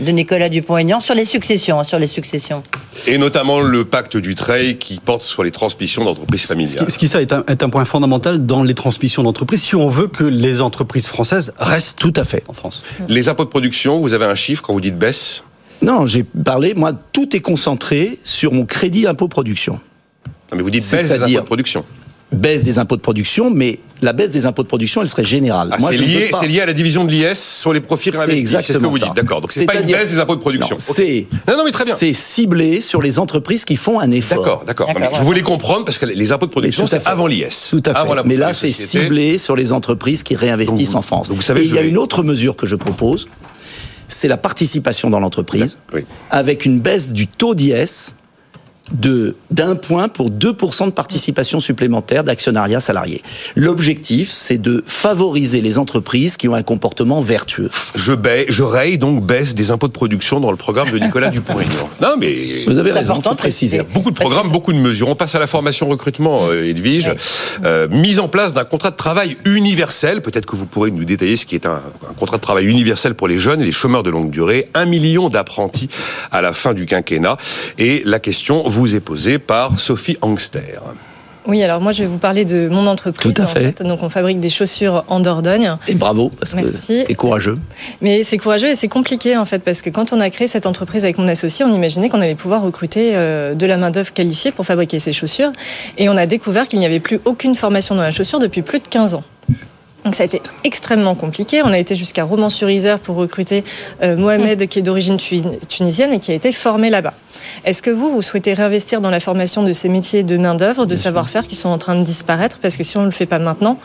de 0.00 0.10
Nicolas 0.12 0.48
Dupont-Aignan 0.48 1.00
sur 1.00 1.14
les 1.14 1.24
successions, 1.24 1.80
hein, 1.80 1.84
sur 1.84 1.98
les 1.98 2.06
successions 2.06 2.62
Et 3.06 3.18
notamment 3.18 3.60
le 3.60 3.84
pacte 3.84 4.16
du 4.16 4.34
trait 4.36 4.76
qui 4.78 5.00
porte 5.00 5.22
sur 5.22 5.42
les 5.42 5.50
transmissions 5.50 6.04
d'entreprises 6.04 6.42
Ce 6.42 6.46
familiales. 6.48 6.86
qui, 6.86 6.92
ce 6.92 6.98
qui, 6.98 7.08
ça 7.08 7.20
est 7.20 7.32
un, 7.32 7.42
est 7.48 7.62
un 7.64 7.68
point 7.70 7.84
fondamental 7.84 8.46
dans 8.46 8.62
les 8.62 8.74
transmissions 8.74 9.22
d'entreprises, 9.24 9.62
si 9.62 9.74
on 9.74 9.88
veut 9.88 10.06
que 10.06 10.22
les 10.24 10.60
entreprises 10.62 11.06
françaises 11.08 11.52
restent 11.58 11.98
Tout 11.98 12.12
à 12.14 12.22
fait. 12.24 12.44
en 12.46 12.52
France. 12.52 12.84
Les 13.08 13.28
impôts 13.28 13.44
de 13.44 13.50
production, 13.50 14.00
vous 14.00 14.14
avez 14.14 14.26
un 14.26 14.34
chiffre 14.36 14.62
quand 14.62 14.72
vous 14.72 14.80
dites 14.80 14.96
baisse? 14.98 15.42
Non, 15.82 16.06
j'ai 16.06 16.24
parlé, 16.24 16.74
moi, 16.74 16.92
tout 17.12 17.34
est 17.36 17.40
concentré 17.40 18.18
sur 18.24 18.52
mon 18.52 18.64
crédit 18.66 19.06
impôt 19.06 19.28
production. 19.28 19.74
Non, 20.50 20.56
mais 20.56 20.62
vous 20.62 20.70
dites 20.70 20.88
baisse 20.90 21.08
des 21.08 21.22
impôts 21.22 21.40
de 21.40 21.46
production. 21.46 21.84
Baisse 22.30 22.62
des 22.62 22.78
impôts 22.78 22.96
de 22.96 23.00
production, 23.00 23.48
mais 23.50 23.78
la 24.02 24.12
baisse 24.12 24.30
des 24.30 24.44
impôts 24.44 24.62
de 24.62 24.68
production, 24.68 25.00
elle 25.00 25.08
serait 25.08 25.24
générale. 25.24 25.70
Ah, 25.72 25.76
Moi, 25.78 25.90
c'est 25.92 25.98
lié, 25.98 26.30
lié 26.46 26.60
à 26.60 26.66
la 26.66 26.74
division 26.74 27.04
de 27.06 27.10
l'IS 27.10 27.38
sur 27.38 27.72
les 27.72 27.80
profits 27.80 28.10
C'est 28.12 28.18
réinvestis. 28.18 28.48
C'est 28.60 28.74
ce 28.74 28.78
que 28.78 28.84
vous 28.86 28.98
ça. 28.98 29.06
dites, 29.06 29.14
d'accord. 29.16 29.40
Donc 29.40 29.50
c'est 29.50 29.64
pas 29.64 29.76
une 29.80 29.86
baisse 29.86 30.10
des 30.10 30.18
impôts 30.18 30.36
de 30.36 30.40
production. 30.40 30.76
Non, 30.76 31.04
Non, 31.48 31.56
non, 31.56 31.64
mais 31.64 31.70
très 31.70 31.86
bien. 31.86 31.94
c'est 31.94 32.12
ciblé 32.12 32.82
sur 32.82 33.00
les 33.00 33.18
entreprises 33.18 33.64
qui 33.64 33.76
font 33.76 33.98
un 33.98 34.10
effort. 34.10 34.64
D'accord, 34.66 34.86
d'accord. 34.90 35.14
Je 35.14 35.22
voulais 35.22 35.40
comprendre 35.40 35.86
parce 35.86 35.96
que 35.96 36.04
les 36.04 36.32
impôts 36.32 36.44
de 36.46 36.50
production, 36.50 36.86
c'est 36.86 37.06
avant 37.06 37.26
l'IS. 37.26 37.68
Tout 37.70 37.82
à 37.86 37.94
fait. 37.94 37.98
Avant 38.00 38.14
la 38.14 38.24
Mais 38.24 38.36
là, 38.36 38.52
c'est 38.52 38.72
ciblé 38.72 39.38
sur 39.38 39.56
les 39.56 39.72
entreprises 39.72 40.22
qui 40.22 40.36
réinvestissent 40.36 40.90
Donc, 40.90 40.98
en 40.98 41.02
France. 41.02 41.28
donc, 41.28 41.36
vous 41.36 41.42
savez, 41.42 41.62
Et 41.62 41.64
il 41.66 41.74
y 41.74 41.78
a 41.78 41.82
vais- 41.82 41.88
une 41.88 41.96
autre 41.98 42.22
mesure 42.22 42.56
que 42.56 42.66
je 42.66 42.76
propose, 42.76 43.26
c'est 44.08 44.28
la 44.28 44.36
participation 44.36 45.10
dans 45.10 45.20
l'entreprise, 45.20 45.78
Oui. 45.92 46.04
avec 46.30 46.64
une 46.64 46.80
baisse 46.80 47.12
du 47.12 47.26
taux 47.26 47.54
d'IS 47.54 48.14
de 48.92 49.36
d'un 49.50 49.76
point 49.76 50.08
pour 50.08 50.30
2% 50.30 50.86
de 50.86 50.90
participation 50.90 51.60
supplémentaire 51.60 52.24
d'actionnariat 52.24 52.80
salarié. 52.80 53.22
L'objectif, 53.56 54.30
c'est 54.30 54.58
de 54.58 54.84
favoriser 54.86 55.60
les 55.60 55.78
entreprises 55.78 56.36
qui 56.36 56.48
ont 56.48 56.54
un 56.54 56.62
comportement 56.62 57.20
vertueux. 57.20 57.70
Je, 57.94 58.12
baie, 58.12 58.46
je 58.48 58.62
raye 58.62 58.98
donc 58.98 59.24
baisse 59.24 59.54
des 59.54 59.70
impôts 59.70 59.88
de 59.88 59.92
production 59.92 60.40
dans 60.40 60.50
le 60.50 60.56
programme 60.56 60.90
de 60.90 60.98
Nicolas 60.98 61.30
Dupont-Aignan. 61.30 61.88
Non, 62.00 62.14
mais 62.18 62.64
Vous 62.66 62.78
avez 62.78 62.92
raison, 62.92 63.18
de 63.18 63.34
préciser. 63.34 63.82
beaucoup 63.82 64.10
de 64.10 64.16
programmes, 64.16 64.50
beaucoup 64.50 64.72
de 64.72 64.78
mesures. 64.78 65.08
On 65.08 65.16
passe 65.16 65.34
à 65.34 65.38
la 65.38 65.46
formation 65.46 65.88
recrutement, 65.88 66.46
euh, 66.48 66.64
Edwige. 66.64 67.10
Euh, 67.64 67.88
mise 67.90 68.20
en 68.20 68.28
place 68.28 68.52
d'un 68.54 68.64
contrat 68.64 68.90
de 68.90 68.96
travail 68.96 69.36
universel. 69.44 70.22
Peut-être 70.22 70.46
que 70.46 70.54
vous 70.56 70.66
pourrez 70.66 70.90
nous 70.90 71.04
détailler 71.04 71.36
ce 71.36 71.46
qui 71.46 71.54
est 71.54 71.66
un, 71.66 71.80
un 72.08 72.14
contrat 72.18 72.36
de 72.36 72.42
travail 72.42 72.66
universel 72.66 73.14
pour 73.14 73.26
les 73.26 73.38
jeunes 73.38 73.60
et 73.62 73.64
les 73.64 73.72
chômeurs 73.72 74.02
de 74.02 74.10
longue 74.10 74.30
durée. 74.30 74.68
Un 74.74 74.84
million 74.86 75.28
d'apprentis 75.28 75.88
à 76.30 76.40
la 76.40 76.52
fin 76.52 76.72
du 76.72 76.86
quinquennat. 76.86 77.36
Et 77.78 78.02
la 78.04 78.20
question 78.20 78.62
vous 78.66 78.77
est 78.86 79.00
posée 79.00 79.38
par 79.38 79.78
Sophie 79.78 80.16
Angster. 80.20 80.78
Oui, 81.48 81.62
alors 81.62 81.80
moi 81.80 81.92
je 81.92 82.02
vais 82.02 82.08
vous 82.08 82.18
parler 82.18 82.44
de 82.44 82.68
mon 82.68 82.86
entreprise. 82.86 83.32
Tout 83.32 83.40
à 83.40 83.46
En 83.46 83.48
fait. 83.48 83.82
Donc 83.82 84.02
on 84.02 84.10
fabrique 84.10 84.38
des 84.38 84.50
chaussures 84.50 85.04
en 85.08 85.18
Dordogne. 85.18 85.76
Et 85.88 85.94
bravo, 85.94 86.28
parce 86.28 86.54
que 86.54 86.66
c'est 86.70 87.14
courageux. 87.14 87.58
Mais 88.02 88.22
c'est 88.22 88.36
courageux 88.36 88.68
et 88.68 88.74
c'est 88.74 88.88
compliqué 88.88 89.34
en 89.36 89.46
fait 89.46 89.60
parce 89.60 89.80
que 89.80 89.88
quand 89.88 90.12
on 90.12 90.20
a 90.20 90.28
créé 90.28 90.46
cette 90.46 90.66
entreprise 90.66 91.04
avec 91.04 91.16
mon 91.16 91.26
associé, 91.26 91.64
on 91.64 91.72
imaginait 91.72 92.10
qu'on 92.10 92.20
allait 92.20 92.34
pouvoir 92.34 92.62
recruter 92.62 93.16
euh, 93.16 93.54
de 93.54 93.64
la 93.64 93.78
main 93.78 93.90
d'œuvre 93.90 94.12
qualifiée 94.12 94.52
pour 94.52 94.66
fabriquer 94.66 94.98
ces 94.98 95.14
chaussures 95.14 95.52
et 95.96 96.10
on 96.10 96.16
a 96.18 96.26
découvert 96.26 96.68
qu'il 96.68 96.80
n'y 96.80 96.86
avait 96.86 97.00
plus 97.00 97.18
aucune 97.24 97.54
formation 97.54 97.94
dans 97.94 98.02
la 98.02 98.10
chaussure 98.10 98.40
depuis 98.40 98.60
plus 98.60 98.80
de 98.80 98.86
15 98.86 99.14
ans. 99.14 99.24
Donc 100.08 100.14
ça 100.14 100.22
a 100.22 100.26
été 100.26 100.40
extrêmement 100.64 101.14
compliqué. 101.14 101.60
On 101.62 101.70
a 101.70 101.78
été 101.78 101.94
jusqu'à 101.94 102.24
Romans-sur-Isère 102.24 102.98
pour 102.98 103.16
recruter 103.16 103.62
euh, 104.02 104.16
Mohamed 104.16 104.66
qui 104.66 104.78
est 104.78 104.82
d'origine 104.82 105.18
tuni- 105.18 105.58
tunisienne 105.68 106.14
et 106.14 106.18
qui 106.18 106.30
a 106.30 106.34
été 106.34 106.50
formé 106.50 106.88
là-bas. 106.88 107.12
Est-ce 107.66 107.82
que 107.82 107.90
vous, 107.90 108.10
vous 108.10 108.22
souhaitez 108.22 108.54
réinvestir 108.54 109.02
dans 109.02 109.10
la 109.10 109.20
formation 109.20 109.62
de 109.62 109.74
ces 109.74 109.90
métiers 109.90 110.22
de 110.22 110.38
main-d'œuvre, 110.38 110.86
de 110.86 110.96
savoir-faire 110.96 111.46
qui 111.46 111.56
sont 111.56 111.68
en 111.68 111.76
train 111.76 111.94
de 111.94 112.04
disparaître? 112.04 112.58
Parce 112.58 112.78
que 112.78 112.84
si 112.84 112.96
on 112.96 113.02
ne 113.02 113.06
le 113.08 113.12
fait 113.12 113.26
pas 113.26 113.38
maintenant, 113.38 113.78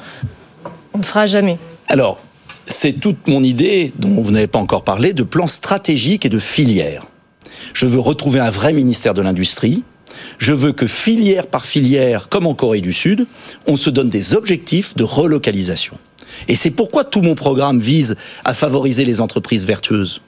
on 0.94 1.00
ne 1.00 1.04
le 1.04 1.06
fera 1.06 1.26
jamais. 1.26 1.58
Alors, 1.90 2.22
c'est 2.66 2.94
toute 2.94 3.28
mon 3.28 3.44
idée, 3.44 3.92
dont 4.00 4.22
vous 4.22 4.32
n'avez 4.32 4.48
pas 4.48 4.60
encore 4.60 4.86
parlé, 4.86 5.12
de 5.12 5.24
plan 5.24 5.48
stratégique 5.48 6.26
et 6.26 6.30
de 6.30 6.40
filière. 6.40 7.06
Je 7.74 7.86
veux 7.86 8.00
retrouver 8.00 8.40
un 8.40 8.50
vrai 8.50 8.72
ministère 8.72 9.14
de 9.14 9.22
l'Industrie. 9.22 9.84
Je 10.38 10.54
veux 10.54 10.72
que 10.72 10.86
filière 10.88 11.48
par 11.48 11.66
filière, 11.66 12.30
comme 12.30 12.46
en 12.46 12.54
Corée 12.54 12.82
du 12.82 12.94
Sud, 12.94 13.26
on 13.68 13.76
se 13.76 13.90
donne 13.90 14.10
des 14.10 14.36
objectifs 14.36 14.96
de 14.96 15.04
relocalisation. 15.04 15.98
Et 16.48 16.56
c'est 16.56 16.72
pourquoi 16.72 17.04
tout 17.04 17.22
mon 17.22 17.36
programme 17.36 17.80
vise 17.80 18.16
à 18.46 18.54
favoriser 18.54 19.06
les 19.06 19.22
entreprises 19.22 19.66
vertueuses. 19.66 20.22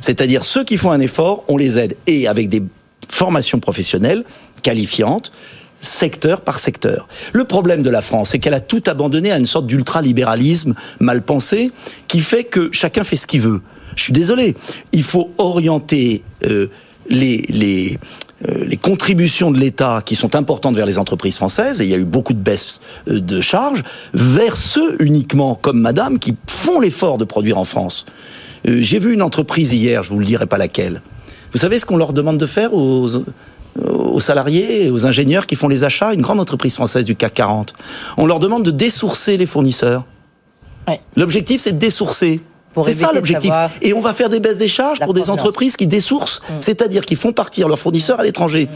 C'est-à-dire 0.00 0.44
ceux 0.44 0.64
qui 0.64 0.76
font 0.76 0.90
un 0.90 1.00
effort, 1.00 1.44
on 1.48 1.56
les 1.56 1.78
aide. 1.78 1.96
Et 2.06 2.28
avec 2.28 2.48
des 2.48 2.62
formations 3.08 3.58
professionnelles 3.58 4.24
qualifiantes, 4.62 5.32
secteur 5.80 6.42
par 6.42 6.60
secteur. 6.60 7.08
Le 7.32 7.44
problème 7.44 7.82
de 7.82 7.90
la 7.90 8.02
France, 8.02 8.30
c'est 8.30 8.38
qu'elle 8.38 8.54
a 8.54 8.60
tout 8.60 8.82
abandonné 8.86 9.32
à 9.32 9.38
une 9.38 9.46
sorte 9.46 9.66
d'ultralibéralisme 9.66 10.74
mal 11.00 11.22
pensé 11.22 11.72
qui 12.08 12.20
fait 12.20 12.44
que 12.44 12.70
chacun 12.72 13.04
fait 13.04 13.16
ce 13.16 13.26
qu'il 13.26 13.40
veut. 13.40 13.62
Je 13.96 14.04
suis 14.04 14.12
désolé. 14.12 14.56
Il 14.92 15.02
faut 15.02 15.32
orienter 15.38 16.22
euh, 16.44 16.68
les, 17.08 17.98
les 18.46 18.76
contributions 18.76 19.50
de 19.50 19.58
l'État 19.58 20.02
qui 20.04 20.16
sont 20.16 20.34
importantes 20.34 20.74
vers 20.74 20.86
les 20.86 20.98
entreprises 20.98 21.36
françaises, 21.36 21.80
et 21.80 21.84
il 21.84 21.90
y 21.90 21.94
a 21.94 21.98
eu 21.98 22.04
beaucoup 22.04 22.32
de 22.32 22.38
baisses 22.38 22.80
euh, 23.08 23.20
de 23.20 23.40
charges, 23.40 23.82
vers 24.14 24.56
ceux 24.56 24.96
uniquement, 25.02 25.54
comme 25.54 25.80
madame, 25.80 26.18
qui 26.18 26.34
font 26.46 26.80
l'effort 26.80 27.18
de 27.18 27.24
produire 27.24 27.58
en 27.58 27.64
France. 27.64 28.06
Euh, 28.66 28.78
J'ai 28.80 28.98
vu 28.98 29.12
une 29.12 29.22
entreprise 29.22 29.72
hier, 29.72 30.02
je 30.02 30.12
vous 30.12 30.18
le 30.18 30.24
dirai 30.24 30.46
pas 30.46 30.58
laquelle. 30.58 31.02
Vous 31.52 31.58
savez 31.58 31.78
ce 31.78 31.86
qu'on 31.86 31.96
leur 31.96 32.12
demande 32.12 32.38
de 32.38 32.46
faire 32.46 32.72
aux, 32.72 33.08
aux 33.76 34.20
salariés 34.20 34.90
aux 34.90 35.06
ingénieurs 35.06 35.46
qui 35.46 35.56
font 35.56 35.68
les 35.68 35.84
achats, 35.84 36.14
une 36.14 36.22
grande 36.22 36.40
entreprise 36.40 36.74
française 36.74 37.04
du 37.04 37.16
CAC 37.16 37.34
40 37.34 37.74
On 38.16 38.26
leur 38.26 38.38
demande 38.38 38.62
de 38.64 38.70
désourcer 38.70 39.36
les 39.36 39.46
fournisseurs. 39.46 40.04
Ouais. 40.88 41.00
L'objectif, 41.16 41.60
c'est 41.60 41.72
de 41.72 41.78
désourcer. 41.78 42.40
C'est 42.82 42.92
ça 42.92 43.10
l'objectif. 43.12 43.52
Et 43.82 43.92
on 43.92 44.00
va 44.00 44.12
faire 44.14 44.28
des 44.28 44.40
baisses 44.40 44.58
des 44.58 44.68
charges 44.68 44.98
pour 45.00 45.12
des 45.14 45.20
provenance. 45.20 45.40
entreprises 45.40 45.76
qui 45.76 45.86
dessourcent, 45.86 46.40
Mm. 46.48 46.52
c'est-à-dire 46.60 47.04
qui 47.04 47.16
font 47.16 47.32
partir 47.32 47.68
leurs 47.68 47.78
fournisseurs 47.78 48.20
à 48.20 48.22
l'étranger. 48.22 48.68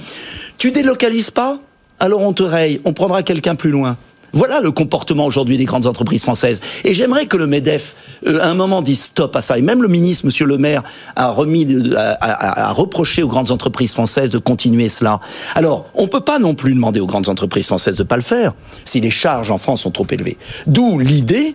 Tu 0.59 0.70
délocalises 0.72 1.30
pas, 1.30 1.59
alors 2.00 2.20
on 2.22 2.33
te 2.33 2.42
raye, 2.42 2.80
on 2.85 2.92
prendra 2.92 3.22
quelqu'un 3.22 3.54
plus 3.54 3.70
loin. 3.70 3.96
Voilà 4.37 4.59
le 4.59 4.72
comportement 4.72 5.26
aujourd'hui 5.26 5.57
des 5.59 5.64
grandes 5.64 5.87
entreprises 5.87 6.22
françaises. 6.22 6.61
Et 6.83 6.92
j'aimerais 6.92 7.26
que 7.26 7.37
le 7.37 7.46
MEDEF, 7.46 7.94
euh, 8.26 8.40
à 8.40 8.48
un 8.48 8.54
moment, 8.54 8.83
dise 8.83 9.00
stop 9.04 9.37
à 9.37 9.42
ça. 9.42 9.59
Et 9.59 9.62
même 9.62 9.80
le 9.80 9.87
ministre, 9.87 10.26
Monsieur 10.26 10.44
Le 10.44 10.59
Maire, 10.59 10.83
a 11.14 11.30
remis, 11.30 11.64
a, 11.96 12.11
a- 12.20 12.70
a 12.70 12.72
reproché 12.72 13.22
aux 13.22 13.28
grandes 13.28 13.52
entreprises 13.52 13.92
françaises 13.92 14.30
de 14.30 14.38
continuer 14.38 14.88
cela. 14.88 15.20
Alors, 15.54 15.87
on 15.94 16.09
peut 16.09 16.20
pas 16.22 16.40
non 16.40 16.57
plus 16.57 16.74
demander 16.74 16.98
aux 16.98 17.07
grandes 17.07 17.28
entreprises 17.28 17.66
françaises 17.66 17.94
de 17.96 18.02
pas 18.02 18.16
le 18.16 18.22
faire 18.22 18.54
si 18.85 19.00
les 19.00 19.12
charges 19.12 19.52
en 19.52 19.59
France 19.59 19.83
sont 19.83 19.92
trop 19.92 20.07
élevées. 20.11 20.37
D'où 20.66 20.98
l'idée 20.98 21.54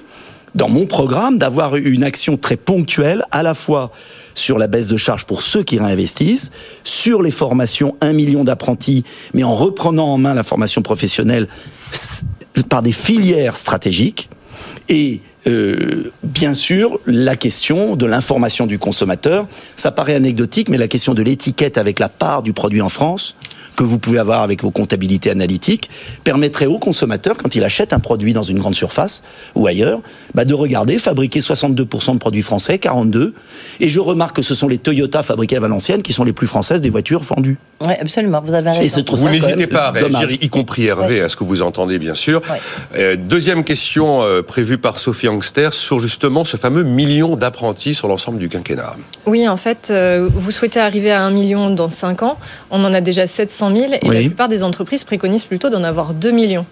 dans 0.55 0.69
mon 0.69 0.85
programme 0.85 1.37
d'avoir 1.37 1.75
une 1.75 2.03
action 2.03 2.37
très 2.37 2.57
ponctuelle 2.57 3.23
à 3.31 3.43
la 3.43 3.53
fois 3.53 3.91
sur 4.35 4.57
la 4.57 4.67
baisse 4.67 4.87
de 4.87 4.97
charges 4.97 5.25
pour 5.25 5.41
ceux 5.41 5.63
qui 5.63 5.79
réinvestissent, 5.79 6.51
sur 6.83 7.21
les 7.21 7.31
formations, 7.31 7.95
un 8.01 8.13
million 8.13 8.43
d'apprentis, 8.43 9.03
mais 9.33 9.43
en 9.43 9.55
reprenant 9.55 10.07
en 10.07 10.17
main 10.17 10.33
la 10.33 10.43
formation 10.43 10.81
professionnelle 10.81 11.47
par 12.69 12.81
des 12.81 12.91
filières 12.91 13.57
stratégiques, 13.57 14.29
et 14.87 15.21
euh, 15.47 16.11
bien 16.23 16.53
sûr 16.53 16.99
la 17.05 17.35
question 17.35 17.95
de 17.95 18.05
l'information 18.05 18.65
du 18.65 18.77
consommateur. 18.77 19.47
Ça 19.77 19.91
paraît 19.91 20.15
anecdotique, 20.15 20.69
mais 20.69 20.77
la 20.77 20.87
question 20.87 21.13
de 21.13 21.21
l'étiquette 21.21 21.77
avec 21.77 21.99
la 21.99 22.09
part 22.09 22.43
du 22.43 22.53
produit 22.53 22.81
en 22.81 22.89
France 22.89 23.35
que 23.79 23.85
vous 23.85 23.97
pouvez 23.97 24.19
avoir 24.19 24.41
avec 24.41 24.61
vos 24.61 24.71
comptabilités 24.71 25.31
analytiques 25.31 25.89
permettrait 26.25 26.65
au 26.65 26.79
consommateur, 26.79 27.37
quand 27.37 27.55
il 27.55 27.63
achète 27.63 27.93
un 27.93 27.99
produit 27.99 28.33
dans 28.33 28.43
une 28.43 28.59
grande 28.59 28.75
surface 28.75 29.23
ou 29.55 29.67
ailleurs, 29.67 30.01
bah, 30.35 30.43
de 30.43 30.53
regarder 30.53 30.97
fabriquer 30.97 31.39
62% 31.39 32.13
de 32.13 32.17
produits 32.17 32.41
français, 32.41 32.77
42. 32.77 33.33
Et 33.79 33.89
je 33.89 34.01
remarque 34.01 34.35
que 34.35 34.41
ce 34.41 34.53
sont 34.53 34.67
les 34.67 34.79
Toyota 34.79 35.23
fabriqués 35.23 35.55
à 35.55 35.61
Valenciennes 35.61 36.01
qui 36.01 36.11
sont 36.11 36.25
les 36.25 36.33
plus 36.33 36.45
françaises 36.45 36.81
des 36.81 36.89
voitures 36.89 37.21
vendues. 37.21 37.57
Oui, 37.81 37.93
absolument, 37.97 38.41
vous 38.41 38.53
avez 38.53 38.69
raison. 38.69 39.03
Vous 39.15 39.29
n'hésitez 39.29 39.67
pas 39.67 39.87
à 39.87 39.91
réagir, 39.91 40.09
dommage. 40.09 40.37
y 40.41 40.49
compris 40.49 40.87
Hervé, 40.87 41.21
à 41.21 41.29
ce 41.29 41.37
que 41.37 41.45
vous 41.45 41.61
entendez, 41.61 41.99
bien 41.99 42.15
sûr. 42.15 42.41
Ouais. 42.51 42.59
Euh, 42.97 43.15
deuxième 43.15 43.63
question 43.63 44.23
euh, 44.23 44.41
prévue 44.41 44.77
par 44.77 44.97
Sophie 44.97 45.29
Angster 45.29 45.69
sur 45.71 45.99
justement 45.99 46.43
ce 46.43 46.57
fameux 46.57 46.83
million 46.83 47.37
d'apprentis 47.37 47.93
sur 47.93 48.09
l'ensemble 48.09 48.39
du 48.39 48.49
quinquennat. 48.49 48.97
Oui, 49.25 49.47
en 49.47 49.55
fait, 49.55 49.87
euh, 49.89 50.29
vous 50.33 50.51
souhaitez 50.51 50.81
arriver 50.81 51.11
à 51.11 51.23
un 51.23 51.31
million 51.31 51.69
dans 51.69 51.89
5 51.89 52.23
ans. 52.23 52.37
On 52.71 52.83
en 52.83 52.93
a 52.93 52.99
déjà 52.99 53.25
700 53.25 53.68
000 53.75 53.93
et 53.93 53.99
Oui. 54.07 54.15
la 54.15 54.21
plupart 54.21 54.47
des 54.49 54.63
entreprises 54.63 55.03
préconisent 55.03 55.45
plutôt 55.45 55.69
d'en 55.69 55.83
avoir 55.83 56.13
2 56.13 56.31
millions. 56.31 56.65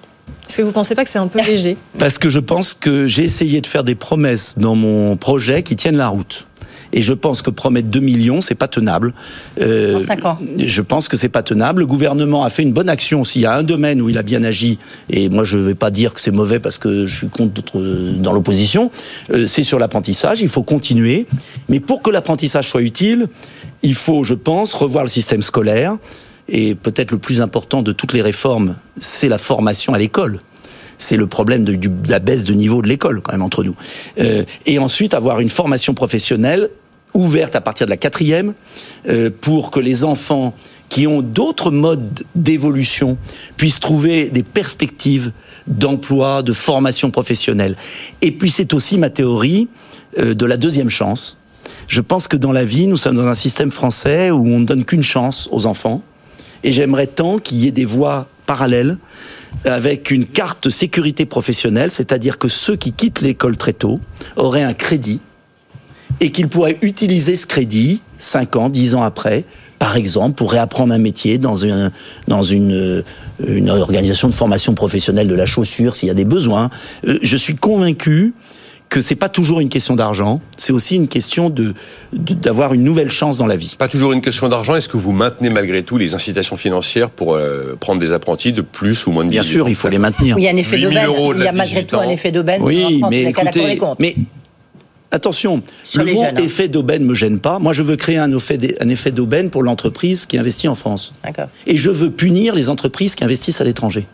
Est-ce 0.48 0.58
que 0.58 0.62
vous 0.62 0.70
ne 0.70 0.74
pensez 0.74 0.96
pas 0.96 1.04
que 1.04 1.10
c'est 1.10 1.20
un 1.20 1.28
peu 1.28 1.40
léger? 1.42 1.78
Parce 2.00 2.18
que 2.18 2.30
je 2.30 2.40
pense 2.40 2.74
que 2.74 3.08
j'ai 3.08 3.24
essayé 3.24 3.62
de 3.62 3.68
faire 3.68 3.84
des 3.84 3.96
promesses 3.96 4.58
dans 4.58 4.76
mon 4.76 5.16
projet 5.18 5.64
qui 5.64 5.76
tiennent 5.76 5.98
la 5.98 6.08
route. 6.10 6.48
Et 6.94 7.02
je 7.02 7.12
pense 7.12 7.42
que 7.42 7.50
promettre 7.50 7.90
2 7.90 8.00
millions, 8.00 8.40
c'est 8.40 8.56
pas 8.56 8.70
tenable. 8.70 9.14
Euh, 9.62 9.96
En 9.96 10.00
cinq 10.00 10.24
ans. 10.24 10.40
Je 10.58 10.82
pense 10.82 11.10
que 11.10 11.18
c'est 11.18 11.28
pas 11.28 11.44
tenable. 11.44 11.82
Le 11.82 11.86
gouvernement 11.86 12.46
a 12.46 12.50
fait 12.50 12.64
une 12.64 12.72
bonne 12.72 12.88
action. 12.88 13.26
S'il 13.26 13.42
y 13.42 13.46
a 13.46 13.54
un 13.54 13.64
domaine 13.64 14.02
où 14.02 14.08
il 14.08 14.18
a 14.18 14.24
bien 14.24 14.42
agi, 14.46 14.80
et 15.10 15.28
moi 15.28 15.44
je 15.44 15.58
vais 15.58 15.76
pas 15.76 15.92
dire 15.92 16.14
que 16.14 16.22
c'est 16.22 16.32
mauvais 16.32 16.60
parce 16.62 16.78
que 16.78 17.06
je 17.06 17.18
suis 17.18 17.28
contre 17.28 17.62
euh, 17.76 18.14
dans 18.14 18.32
l'opposition, 18.32 18.90
euh, 19.34 19.46
c'est 19.48 19.64
sur 19.64 19.80
l'apprentissage. 19.80 20.40
Il 20.42 20.48
faut 20.48 20.64
continuer. 20.64 21.26
Mais 21.68 21.82
pour 21.82 22.02
que 22.02 22.10
l'apprentissage 22.10 22.70
soit 22.70 22.82
utile, 22.82 23.28
il 23.84 23.94
faut, 23.94 24.24
je 24.24 24.34
pense, 24.34 24.74
revoir 24.74 25.04
le 25.04 25.10
système 25.10 25.42
scolaire. 25.42 25.98
Et 26.50 26.76
peut-être 26.76 27.12
le 27.12 27.18
plus 27.18 27.42
important 27.42 27.82
de 27.82 27.92
toutes 27.92 28.14
les 28.14 28.22
réformes, 28.22 28.76
c'est 29.00 29.30
la 29.30 29.38
formation 29.38 29.94
à 29.94 29.98
l'école 29.98 30.40
c'est 30.98 31.18
le 31.18 31.28
problème 31.28 31.64
de, 31.64 31.78
la 32.10 32.20
baisse 32.20 32.44
de 32.44 32.54
niveau 32.54 32.82
de 32.82 32.88
l'école, 32.88 33.22
quand 33.22 33.32
même, 33.32 33.44
entre 33.44 33.64
nous. 33.64 33.76
Euh, 34.20 34.44
et 34.66 34.80
ensuite, 34.80 35.14
avoir 35.14 35.40
une 35.40 35.50
formation 35.50 35.94
professionnelle 35.94 36.70
ouverte 37.14 37.56
à 37.56 37.62
partir 37.62 37.88
de 37.88 37.92
la 37.92 37.98
quatrième, 37.98 38.54
euh, 39.08 39.30
pour 39.42 39.72
que 39.72 39.80
les 39.80 40.04
enfants 40.04 40.54
qui 40.90 41.08
ont 41.08 41.22
d'autres 41.22 41.72
modes 41.72 42.24
d'évolution 42.36 43.18
puissent 43.58 43.80
trouver 43.80 44.30
des 44.30 44.44
perspectives 44.44 45.32
d'emploi, 45.66 46.44
de 46.44 46.54
formation 46.54 47.12
professionnelle. 47.12 47.76
Et 48.22 48.32
puis, 48.32 48.52
c'est 48.52 48.74
aussi 48.74 48.98
ma 48.98 49.10
théorie 49.10 49.68
euh, 50.18 50.34
de 50.34 50.46
la 50.46 50.58
deuxième 50.58 50.90
chance. 50.90 51.38
Je 51.88 52.02
pense 52.02 52.28
que 52.28 52.38
dans 52.38 52.52
la 52.52 52.64
vie, 52.64 52.88
nous 52.88 52.98
sommes 52.98 53.16
dans 53.16 53.28
un 53.28 53.34
système 53.34 53.72
français 53.72 54.32
où 54.32 54.46
on 54.48 54.60
ne 54.60 54.66
donne 54.66 54.86
qu'une 54.86 55.04
chance 55.04 55.50
aux 55.52 55.66
enfants. 55.66 56.04
Et 56.64 56.72
j'aimerais 56.72 57.08
tant 57.08 57.38
qu'il 57.38 57.58
y 57.58 57.68
ait 57.68 57.72
des 57.72 57.86
voies 57.86 58.28
parallèles 58.46 58.98
avec 59.66 60.12
une 60.12 60.26
carte 60.26 60.70
sécurité 60.70 61.26
professionnelle, 61.26 61.92
c'est-à-dire 61.92 62.38
que 62.38 62.48
ceux 62.48 62.76
qui 62.76 62.92
quittent 62.92 63.22
l'école 63.22 63.58
très 63.58 63.74
tôt 63.74 64.00
auraient 64.36 64.64
un 64.64 64.74
crédit 64.74 65.22
et 66.20 66.32
qu'ils 66.32 66.48
pourraient 66.48 66.78
utiliser 66.82 67.36
ce 67.36 67.46
crédit 67.46 68.02
5 68.20 68.56
ans, 68.56 68.70
10 68.70 68.96
ans 68.96 69.04
après, 69.04 69.46
par 69.80 69.96
exemple, 69.96 70.36
pour 70.36 70.52
réapprendre 70.52 70.94
un 70.94 70.98
métier 70.98 71.38
dans, 71.38 71.66
un, 71.66 71.92
dans 72.28 72.42
une, 72.42 72.74
euh, 72.74 73.04
une 73.46 73.70
organisation 73.70 74.28
de 74.28 74.34
formation 74.34 74.74
professionnelle 74.74 75.28
de 75.28 75.36
la 75.36 75.46
chaussure 75.46 75.96
s'il 75.96 76.08
y 76.08 76.12
a 76.12 76.16
des 76.16 76.26
besoins. 76.26 76.70
Euh, 77.08 77.20
Je 77.22 77.38
suis 77.38 77.56
convaincu 77.56 78.34
que 78.90 79.02
c'est 79.02 79.16
pas 79.16 79.30
toujours 79.30 79.60
une 79.60 79.70
question 79.70 79.96
d'argent, 79.96 80.42
c'est 80.58 80.72
aussi 80.72 80.96
une 80.96 81.08
question 81.08 81.50
de 81.50 81.74
d'avoir 82.14 82.74
une 82.74 82.84
nouvelle 82.84 83.10
chance 83.10 83.38
dans 83.38 83.46
la 83.46 83.56
vie. 83.56 83.76
Pas 83.78 83.88
toujours 83.88 84.14
une 84.14 84.22
question 84.22 84.48
d'argent. 84.48 84.76
Est-ce 84.76 84.90
que 84.90 84.98
vous 84.98 85.12
maintenez 85.12 85.50
malgré 85.50 85.84
tout 85.84 85.98
les 85.98 86.16
incitations 86.16 86.58
financières 86.58 87.10
pour 87.10 87.36
euh, 87.36 87.76
prendre 87.80 88.00
des 88.00 88.12
apprentis 88.12 88.54
de 88.54 88.62
plus 88.62 89.06
ou 89.08 89.12
moins 89.12 89.26
de 89.26 89.30
Bien 89.30 89.42
18 89.42 89.52
sûr, 89.52 89.70
il 89.70 89.76
faut 89.76 89.90
les 89.90 89.98
maintenir. 89.98 90.38
Il 90.38 90.44
y 90.44 90.48
a 90.48 90.52
un 90.52 90.56
effet 90.56 90.78
8 90.78 90.94
000 90.94 91.06
d'aubaine. 91.06 91.38
Il 91.38 91.44
y 91.44 91.48
a 91.48 91.52
malgré 91.52 91.84
18 91.84 91.88
tout 91.88 91.98
un 91.98 92.10
effet 92.10 92.32
d'aubaine. 92.32 92.62
Oui, 92.64 93.02
mais 93.10 93.24
écoutez, 93.24 93.80
mais 94.00 94.16
attention, 95.12 95.62
Sur 95.84 96.04
le 96.04 96.14
mot 96.14 96.24
jeunes, 96.24 96.38
hein. 96.38 96.44
effet 96.44 96.68
d'aubaine 96.68 97.04
me 97.04 97.16
gêne 97.16 97.40
pas. 97.40 97.60
Moi, 97.60 97.74
je 97.74 97.84
veux 97.84 97.96
créer 97.96 98.18
un 98.18 98.32
effet, 98.90 99.12
d'aubaine 99.12 99.50
pour 99.50 99.64
l'entreprise 99.64 100.26
qui 100.26 100.38
investit 100.38 100.68
en 100.68 100.76
France. 100.76 101.14
D'accord. 101.24 101.48
Et 101.66 101.78
je 101.78 101.90
veux 101.90 102.12
punir 102.12 102.56
les 102.56 102.70
entreprises 102.70 103.16
qui 103.16 103.24
investissent 103.24 103.62
à 103.62 103.64
l'étranger. 103.64 104.08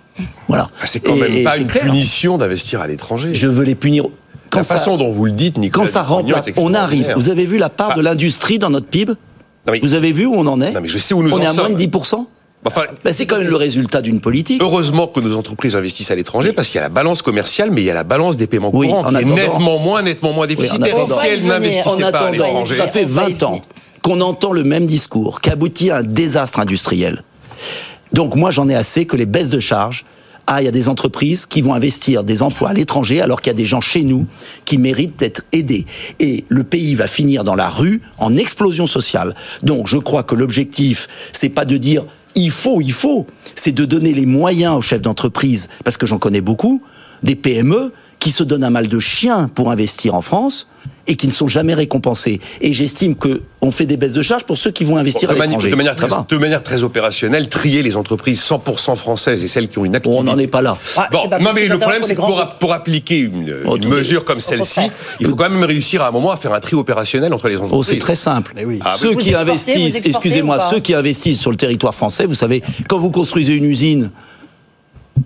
Voilà. 0.47 0.69
Ah, 0.79 0.85
c'est 0.85 0.99
quand 0.99 1.15
même 1.15 1.33
et 1.33 1.43
pas 1.43 1.57
une 1.57 1.67
clair. 1.67 1.85
punition 1.85 2.37
d'investir 2.37 2.81
à 2.81 2.87
l'étranger. 2.87 3.33
Je 3.33 3.47
veux 3.47 3.63
les 3.63 3.75
punir. 3.75 4.05
Quand 4.53 4.59
La 4.59 4.63
ça, 4.63 4.75
façon 4.77 4.97
dont 4.97 5.09
vous 5.09 5.25
le 5.25 5.31
dites, 5.31 5.57
Nicolas 5.57 5.85
quand 5.87 5.91
ça 5.91 6.03
remplace, 6.03 6.45
on 6.57 6.73
arrive. 6.75 7.11
Vous 7.15 7.29
avez 7.29 7.45
vu 7.45 7.57
la 7.57 7.69
part 7.69 7.91
Ah. 7.93 7.95
de 7.97 8.01
l'industrie 8.01 8.59
dans 8.59 8.69
notre 8.69 8.85
PIB 8.87 9.13
Non, 9.65 9.71
mais- 9.73 9.79
Vous 9.79 9.93
avez 9.95 10.11
vu 10.11 10.25
où 10.27 10.33
on 10.35 10.45
en 10.45 10.61
est 10.61 10.71
Non, 10.71 10.81
mais 10.81 10.87
je 10.87 10.97
sais 10.99 11.13
où 11.13 11.23
nous 11.23 11.31
On 11.31 11.37
en 11.37 11.41
est 11.41 11.45
à 11.47 11.53
moins 11.53 11.63
sommes. 11.65 11.71
de 11.73 11.77
10%. 11.77 12.27
Enfin, 12.65 12.83
Ben, 13.03 13.11
c'est 13.13 13.25
quand 13.25 13.39
même 13.39 13.47
le 13.49 13.55
résultat 13.55 14.01
d'une 14.01 14.21
politique. 14.21 14.61
Heureusement 14.61 15.07
que 15.07 15.19
nos 15.19 15.35
entreprises 15.35 15.75
investissent 15.75 16.11
à 16.11 16.15
l'étranger 16.15 16.53
parce 16.53 16.67
qu'il 16.69 16.75
y 16.75 16.79
a 16.79 16.83
la 16.83 16.89
balance 16.89 17.21
commerciale, 17.21 17.71
mais 17.71 17.81
il 17.81 17.85
y 17.85 17.91
a 17.91 17.93
la 17.93 18.03
balance 18.05 18.37
des 18.37 18.47
paiements 18.47 18.69
Oui, 18.73 18.87
courants 18.87 19.01
en 19.05 19.09
qui 19.09 19.15
est 19.15 19.17
attendant- 19.19 19.35
nettement 19.35 19.79
moins, 19.79 20.01
nettement 20.01 20.31
moins 20.31 20.47
déficitaire. 20.47 20.97
Et 20.97 21.07
si 21.07 21.27
elles 21.27 21.43
n'investissaient 21.45 22.05
En 22.05 22.11
pas 22.11 22.19
à 22.27 22.31
l'étranger, 22.31 22.75
ça 22.75 22.87
fait 22.87 23.03
On 23.05 23.07
va 23.09 23.23
y 23.29 23.33
20 23.33 23.43
ans 23.43 23.61
qu'on 24.01 24.21
entend 24.21 24.51
le 24.53 24.63
même 24.63 24.85
discours, 24.85 25.41
qui 25.41 25.49
aboutit 25.49 25.89
à 25.91 25.97
un 25.97 26.03
désastre 26.03 26.59
industriel. 26.59 27.23
Donc 28.13 28.35
moi, 28.35 28.51
j'en 28.51 28.69
ai 28.69 28.75
assez 28.75 29.05
que 29.05 29.15
les 29.17 29.25
baisses 29.25 29.49
de 29.49 29.59
charges 29.59 30.05
aillent 30.47 30.67
à 30.67 30.71
des 30.71 30.89
entreprises 30.89 31.45
qui 31.45 31.61
vont 31.61 31.73
investir 31.73 32.23
des 32.23 32.41
emplois 32.41 32.69
à 32.69 32.73
l'étranger 32.73 33.21
alors 33.21 33.41
qu'il 33.41 33.51
y 33.51 33.55
a 33.55 33.57
des 33.57 33.65
gens 33.65 33.81
chez 33.81 34.03
nous 34.03 34.25
qui 34.65 34.77
méritent 34.77 35.17
d'être 35.17 35.43
aidés. 35.51 35.85
Et 36.19 36.45
le 36.49 36.63
pays 36.63 36.95
va 36.95 37.07
finir 37.07 37.43
dans 37.43 37.55
la 37.55 37.69
rue 37.69 38.01
en 38.17 38.35
explosion 38.35 38.87
sociale. 38.87 39.35
Donc 39.61 39.87
je 39.87 39.97
crois 39.97 40.23
que 40.23 40.35
l'objectif, 40.35 41.07
c'est 41.31 41.49
pas 41.49 41.65
de 41.65 41.77
dire 41.77 42.05
il 42.35 42.51
faut, 42.51 42.81
il 42.81 42.93
faut, 42.93 43.27
c'est 43.55 43.71
de 43.71 43.85
donner 43.85 44.13
les 44.13 44.25
moyens 44.25 44.75
aux 44.77 44.81
chefs 44.81 45.01
d'entreprise, 45.01 45.69
parce 45.83 45.97
que 45.97 46.07
j'en 46.07 46.17
connais 46.17 46.41
beaucoup, 46.41 46.81
des 47.21 47.35
PME 47.35 47.93
qui 48.19 48.31
se 48.31 48.43
donnent 48.43 48.63
un 48.63 48.69
mal 48.69 48.87
de 48.87 48.99
chien 48.99 49.49
pour 49.53 49.71
investir 49.71 50.15
en 50.15 50.21
France 50.21 50.67
et 51.07 51.15
qui 51.15 51.27
ne 51.27 51.31
sont 51.33 51.47
jamais 51.47 51.73
récompensés. 51.73 52.39
Et 52.61 52.73
j'estime 52.73 53.15
que 53.15 53.41
on 53.61 53.71
fait 53.71 53.85
des 53.85 53.97
baisses 53.97 54.13
de 54.13 54.21
charges 54.21 54.43
pour 54.43 54.57
ceux 54.57 54.71
qui 54.71 54.83
vont 54.83 54.97
investir 54.97 55.29
de, 55.29 55.33
à 55.35 55.37
l'étranger. 55.45 55.69
de 55.69 55.75
manière 55.75 55.95
très, 55.95 56.07
va. 56.07 56.25
de 56.27 56.37
manière 56.37 56.63
très 56.63 56.83
opérationnelle, 56.83 57.47
trier 57.49 57.81
les 57.83 57.95
entreprises 57.97 58.41
100% 58.41 58.95
françaises 58.95 59.43
et 59.43 59.47
celles 59.47 59.67
qui 59.69 59.77
ont 59.79 59.85
une 59.85 59.95
activité. 59.95 60.19
On 60.19 60.23
n'en 60.23 60.37
est 60.37 60.47
pas 60.47 60.61
là. 60.61 60.77
Ah, 60.97 61.07
Bon, 61.11 61.27
pas 61.29 61.39
non 61.39 61.51
mais 61.53 61.67
le 61.67 61.77
problème 61.77 62.03
c'est 62.03 62.15
que 62.15 62.19
pour, 62.21 62.29
grands 62.29 62.39
a- 62.39 62.45
pour 62.45 62.73
appliquer 62.73 63.17
une, 63.19 63.53
Oh, 63.65 63.77
mesure 63.77 64.25
comme 64.25 64.39
celle-ci, 64.39 64.81
il 65.19 65.27
faut 65.27 65.35
quand 65.35 65.49
même 65.49 65.63
réussir 65.63 66.01
à 66.01 66.07
un 66.07 66.11
moment 66.11 66.31
à 66.31 66.37
faire 66.37 66.53
un 66.53 66.59
tri 66.59 66.75
opérationnel 66.75 67.33
entre 67.33 67.47
les 67.49 67.57
Oh, 67.57 67.63
entreprises. 67.63 67.87
c'est 67.89 67.97
très 67.99 68.15
simple. 68.15 68.53
oui. 68.65 68.79
Ah, 68.83 68.91
ceux 68.97 69.15
qui 69.15 69.33
investissent, 69.35 70.01
excusez-moi, 70.05 70.59
ceux 70.59 70.79
qui 70.79 70.93
investissent 70.93 71.39
sur 71.41 71.51
le 71.51 71.57
territoire 71.57 71.95
français, 71.95 72.25
vous 72.25 72.35
savez, 72.35 72.63
quand 72.87 72.97
vous 72.97 73.11
construisez 73.11 73.53
une 73.53 73.65
usine, 73.65 74.11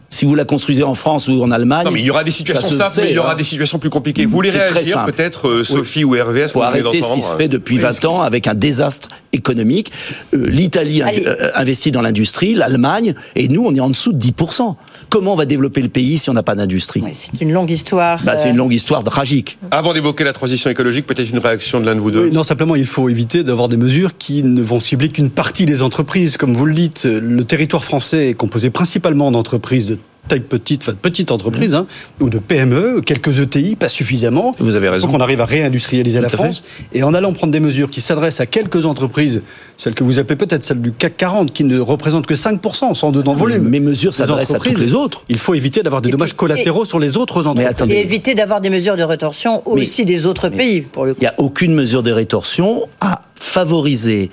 si 0.10 0.26
vous 0.26 0.36
la 0.36 0.46
construisez 0.46 0.84
en 0.84 0.96
France 0.96 1.28
ou 1.28 1.44
en 1.44 1.52
Allemagne, 1.52 1.86
Non 1.86 1.92
mais 1.92 2.00
il 2.00 2.06
y 2.06 2.12
aura 2.12 2.24
des 2.24 2.32
situations 2.32 2.72
simples, 2.72 2.96
sait, 2.96 3.02
mais 3.04 3.10
il 3.12 3.16
y 3.16 3.20
aura 3.20 3.34
hein. 3.34 3.36
des 3.36 3.44
situations 3.44 3.78
plus 3.78 3.90
compliquées. 3.90 4.26
Vous 4.26 4.32
voulez 4.32 4.50
réagir 4.50 5.06
peut-être, 5.06 5.48
euh, 5.48 5.64
Sophie 5.64 6.04
ou 6.04 6.12
RVS 6.12 6.52
faut 6.54 6.60
vous 6.60 6.66
venez 6.66 6.80
arrêter 6.80 7.02
ce 7.02 7.14
qui 7.14 7.22
se 7.22 7.34
fait 7.34 7.48
depuis 7.48 7.76
Oui, 7.76 7.82
20 7.82 7.92
ce 7.92 8.00
qui 8.00 8.08
ans 8.08 8.22
avec 8.22 8.48
un 8.48 8.54
désastre 8.54 9.10
économique. 9.34 9.92
Euh, 10.34 10.48
L'Italie 10.50 11.02
euh, 11.04 11.50
investit 11.56 11.92
dans 11.92 12.02
l'industrie, 12.02 12.54
l'Allemagne, 12.54 13.16
et 13.36 13.48
nous, 13.48 13.66
on 13.66 13.74
est 13.76 13.80
en 13.80 13.90
dessous 13.90 14.14
de 14.14 14.24
10%. 14.24 14.76
Comment 15.10 15.34
on 15.34 15.36
va 15.36 15.46
développer 15.46 15.82
le 15.82 15.90
pays 15.90 16.18
si 16.18 16.30
on 16.30 16.34
n'a 16.34 16.44
pas 16.44 16.56
d'industrie 16.56 17.02
Oui, 17.04 17.12
C'est 17.14 17.42
une 17.42 17.52
longue 17.52 17.70
histoire. 17.70 18.24
bah, 18.24 18.38
C'est 18.38 18.50
une 18.50 18.58
longue 18.58 18.74
histoire 18.74 19.04
tragique. 19.04 19.58
Avant 19.72 19.94
d'évoquer 19.94 20.24
la 20.24 20.34
transition 20.34 20.70
écologique, 20.70 21.06
peut-être 21.06 21.30
une 21.30 21.40
réaction 21.40 21.80
de 21.80 21.86
l'un 21.86 21.96
de 21.96 22.00
vous 22.00 22.12
deux. 22.12 22.24
Oui, 22.26 22.32
non, 22.32 22.44
simplement, 22.44 22.76
il 22.76 22.86
faut 22.86 23.10
éviter 23.10 23.44
d'avoir 23.44 23.70
des 23.70 23.78
mesures 23.78 24.18
qui 24.18 24.44
ne 24.44 24.62
vont 24.62 24.80
cibler 24.80 25.10
qu'une 25.10 25.30
partie 25.30 25.66
des 25.66 25.82
entreprises. 25.82 26.38
Comme 26.38 26.54
vous 26.54 26.66
le 26.66 26.74
dites, 26.74 27.06
le 27.06 27.44
territoire 27.44 27.84
français 27.84 28.30
est 28.30 28.34
composé 28.34 28.70
principalement 28.70 29.32
d'entreprises 29.32 29.86
de 29.86 29.98
taille 30.28 30.42
petite, 30.42 30.82
enfin 30.84 30.92
de 30.94 30.98
petites 30.98 31.32
entreprises, 31.32 31.74
hein, 31.74 31.88
ou 32.20 32.30
de 32.30 32.38
PME, 32.40 33.02
quelques 33.02 33.40
ETI, 33.40 33.76
pas 33.76 33.90
suffisamment. 33.90 34.56
Vous 34.60 34.76
avez 34.76 34.88
Il 34.88 34.90
raison. 34.92 35.08
faut 35.08 35.14
qu'on 35.14 35.20
arrive 35.20 35.42
à 35.42 35.46
réindustrialiser 35.46 36.22
la 36.22 36.30
fait. 36.30 36.38
France. 36.38 36.64
Et 36.94 37.04
en 37.04 37.14
allant 37.14 37.34
prendre 37.34 37.52
des 37.54 37.60
mesures 37.60 37.90
qui 37.90 38.02
s'adressent 38.02 38.40
à 38.40 38.46
quelques 38.46 38.86
entreprises, 38.86 39.42
celles 39.78 39.94
que 39.96 40.04
vous 40.04 40.20
appelez 40.20 40.36
peut-être 40.36 40.64
celles 40.64 40.82
du 40.82 40.92
CAC 40.92 41.18
40, 41.18 41.54
qui 41.54 41.64
ne 41.64 41.80
représentent 41.80 42.26
que 42.28 42.34
5%, 42.36 42.94
sans 42.94 43.12
deux 43.12 43.24
dans 43.24 43.34
le 43.34 43.40
volume. 43.40 43.68
Mes 43.70 43.80
mesures 43.80 44.14
s'adressent 44.14 44.54
à 44.54 44.60
toutes 44.60 44.80
les 44.80 44.94
autres. 44.94 45.24
Il 45.30 45.38
faut 45.38 45.54
éviter 45.54 45.82
d'avoir 45.84 46.02
des 46.02 46.10
Et 46.10 46.12
dommages 46.12 46.34
collatéraux 46.34 46.86
sur 46.86 47.00
les 47.00 47.18
autres 47.18 47.48
entreprises. 47.48 47.68
attendez. 47.72 47.94
Et 47.96 48.02
éviter 48.02 48.36
d'avoir 48.36 48.62
des 48.62 48.70
mesures 48.70 48.96
de 48.98 49.04
rétorsion 49.04 49.62
Mais- 49.66 49.82
aussi 49.82 50.06
des 50.06 50.26
autres 50.26 50.50
pays, 50.50 50.82
pour 50.82 51.06
le 51.06 51.14
coup. 51.14 51.20
Il 51.22 51.24
n'y 51.24 51.28
a 51.28 51.36
aucune 51.38 51.74
mesure 51.74 52.04
de 52.04 52.12
rétorsion 52.12 52.88
à 53.02 53.22
favoriser 53.36 54.30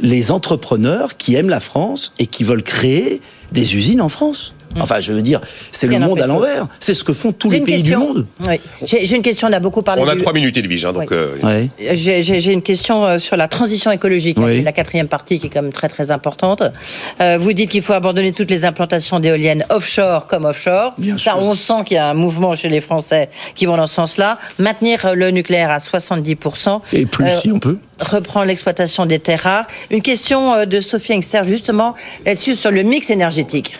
les 0.00 0.30
entrepreneurs 0.30 1.16
qui 1.16 1.34
aiment 1.36 1.48
la 1.50 1.60
France 1.60 2.12
et 2.18 2.26
qui 2.26 2.44
veulent 2.44 2.62
créer 2.62 3.20
des 3.52 3.76
usines 3.76 4.00
en 4.00 4.08
France. 4.08 4.54
Enfin, 4.80 5.00
je 5.00 5.12
veux 5.12 5.22
dire, 5.22 5.40
c'est 5.70 5.86
le 5.86 5.98
monde 5.98 6.20
à 6.20 6.26
l'envers. 6.26 6.66
C'est 6.80 6.94
ce 6.94 7.04
que 7.04 7.12
font 7.12 7.32
tous 7.32 7.50
les 7.50 7.60
pays 7.60 7.76
question. 7.82 8.00
du 8.00 8.06
monde. 8.06 8.26
Oui. 8.46 8.60
J'ai 8.84 9.16
une 9.16 9.22
question, 9.22 9.48
on 9.48 9.52
a 9.52 9.60
beaucoup 9.60 9.82
parlé 9.82 10.02
On 10.02 10.08
a 10.08 10.14
du- 10.14 10.20
trois 10.22 10.32
minutes, 10.32 10.56
Edwige, 10.56 10.84
hein, 10.84 10.92
donc 10.92 11.08
Oui. 11.10 11.16
euh, 11.16 11.36
Ouais. 11.42 11.68
J'ai 11.94 12.52
une 12.52 12.62
question 12.62 13.04
euh, 13.04 13.18
sur 13.18 13.36
la 13.36 13.48
transition 13.48 13.90
écologique, 13.90 14.38
Oui. 14.40 14.62
la 14.62 14.72
quatrième 14.72 15.08
partie 15.08 15.38
qui 15.38 15.46
est 15.46 15.50
quand 15.50 15.62
même 15.62 15.72
très 15.72 15.88
très 15.88 16.10
importante. 16.10 16.62
Euh, 17.20 17.38
vous 17.40 17.52
dites 17.52 17.70
qu'il 17.70 17.82
faut 17.82 17.92
abandonner 17.92 18.32
toutes 18.32 18.50
les 18.50 18.64
implantations 18.64 19.20
d'éoliennes 19.20 19.64
offshore 19.70 20.26
comme 20.26 20.44
offshore. 20.44 20.94
Bien 20.98 21.18
Ça, 21.18 21.32
sûr. 21.32 21.38
on 21.42 21.54
sent 21.54 21.84
qu'il 21.86 21.96
y 21.96 21.98
a 21.98 22.08
un 22.08 22.14
mouvement 22.14 22.54
chez 22.54 22.68
les 22.68 22.80
Français 22.80 23.28
qui 23.54 23.66
vont 23.66 23.76
dans 23.76 23.86
ce 23.86 23.94
sens-là. 23.94 24.38
Maintenir 24.58 25.04
euh, 25.06 25.14
le 25.14 25.30
nucléaire 25.30 25.70
à 25.70 25.78
70%. 25.78 26.80
Et 26.92 27.06
plus 27.06 27.24
Euh, 27.26 27.28
si 27.40 27.50
on 27.52 27.58
peut. 27.58 27.78
reprendre 28.00 28.46
l'exploitation 28.46 29.06
des 29.06 29.18
terres 29.18 29.40
rares. 29.42 29.66
Une 29.90 30.02
question 30.02 30.54
euh, 30.54 30.64
de 30.64 30.80
Sophie 30.80 31.14
Engster 31.14 31.42
justement 31.46 31.94
là-dessus 32.26 32.54
sur 32.54 32.70
le 32.70 32.82
mix 32.82 33.10
énergétique. 33.10 33.76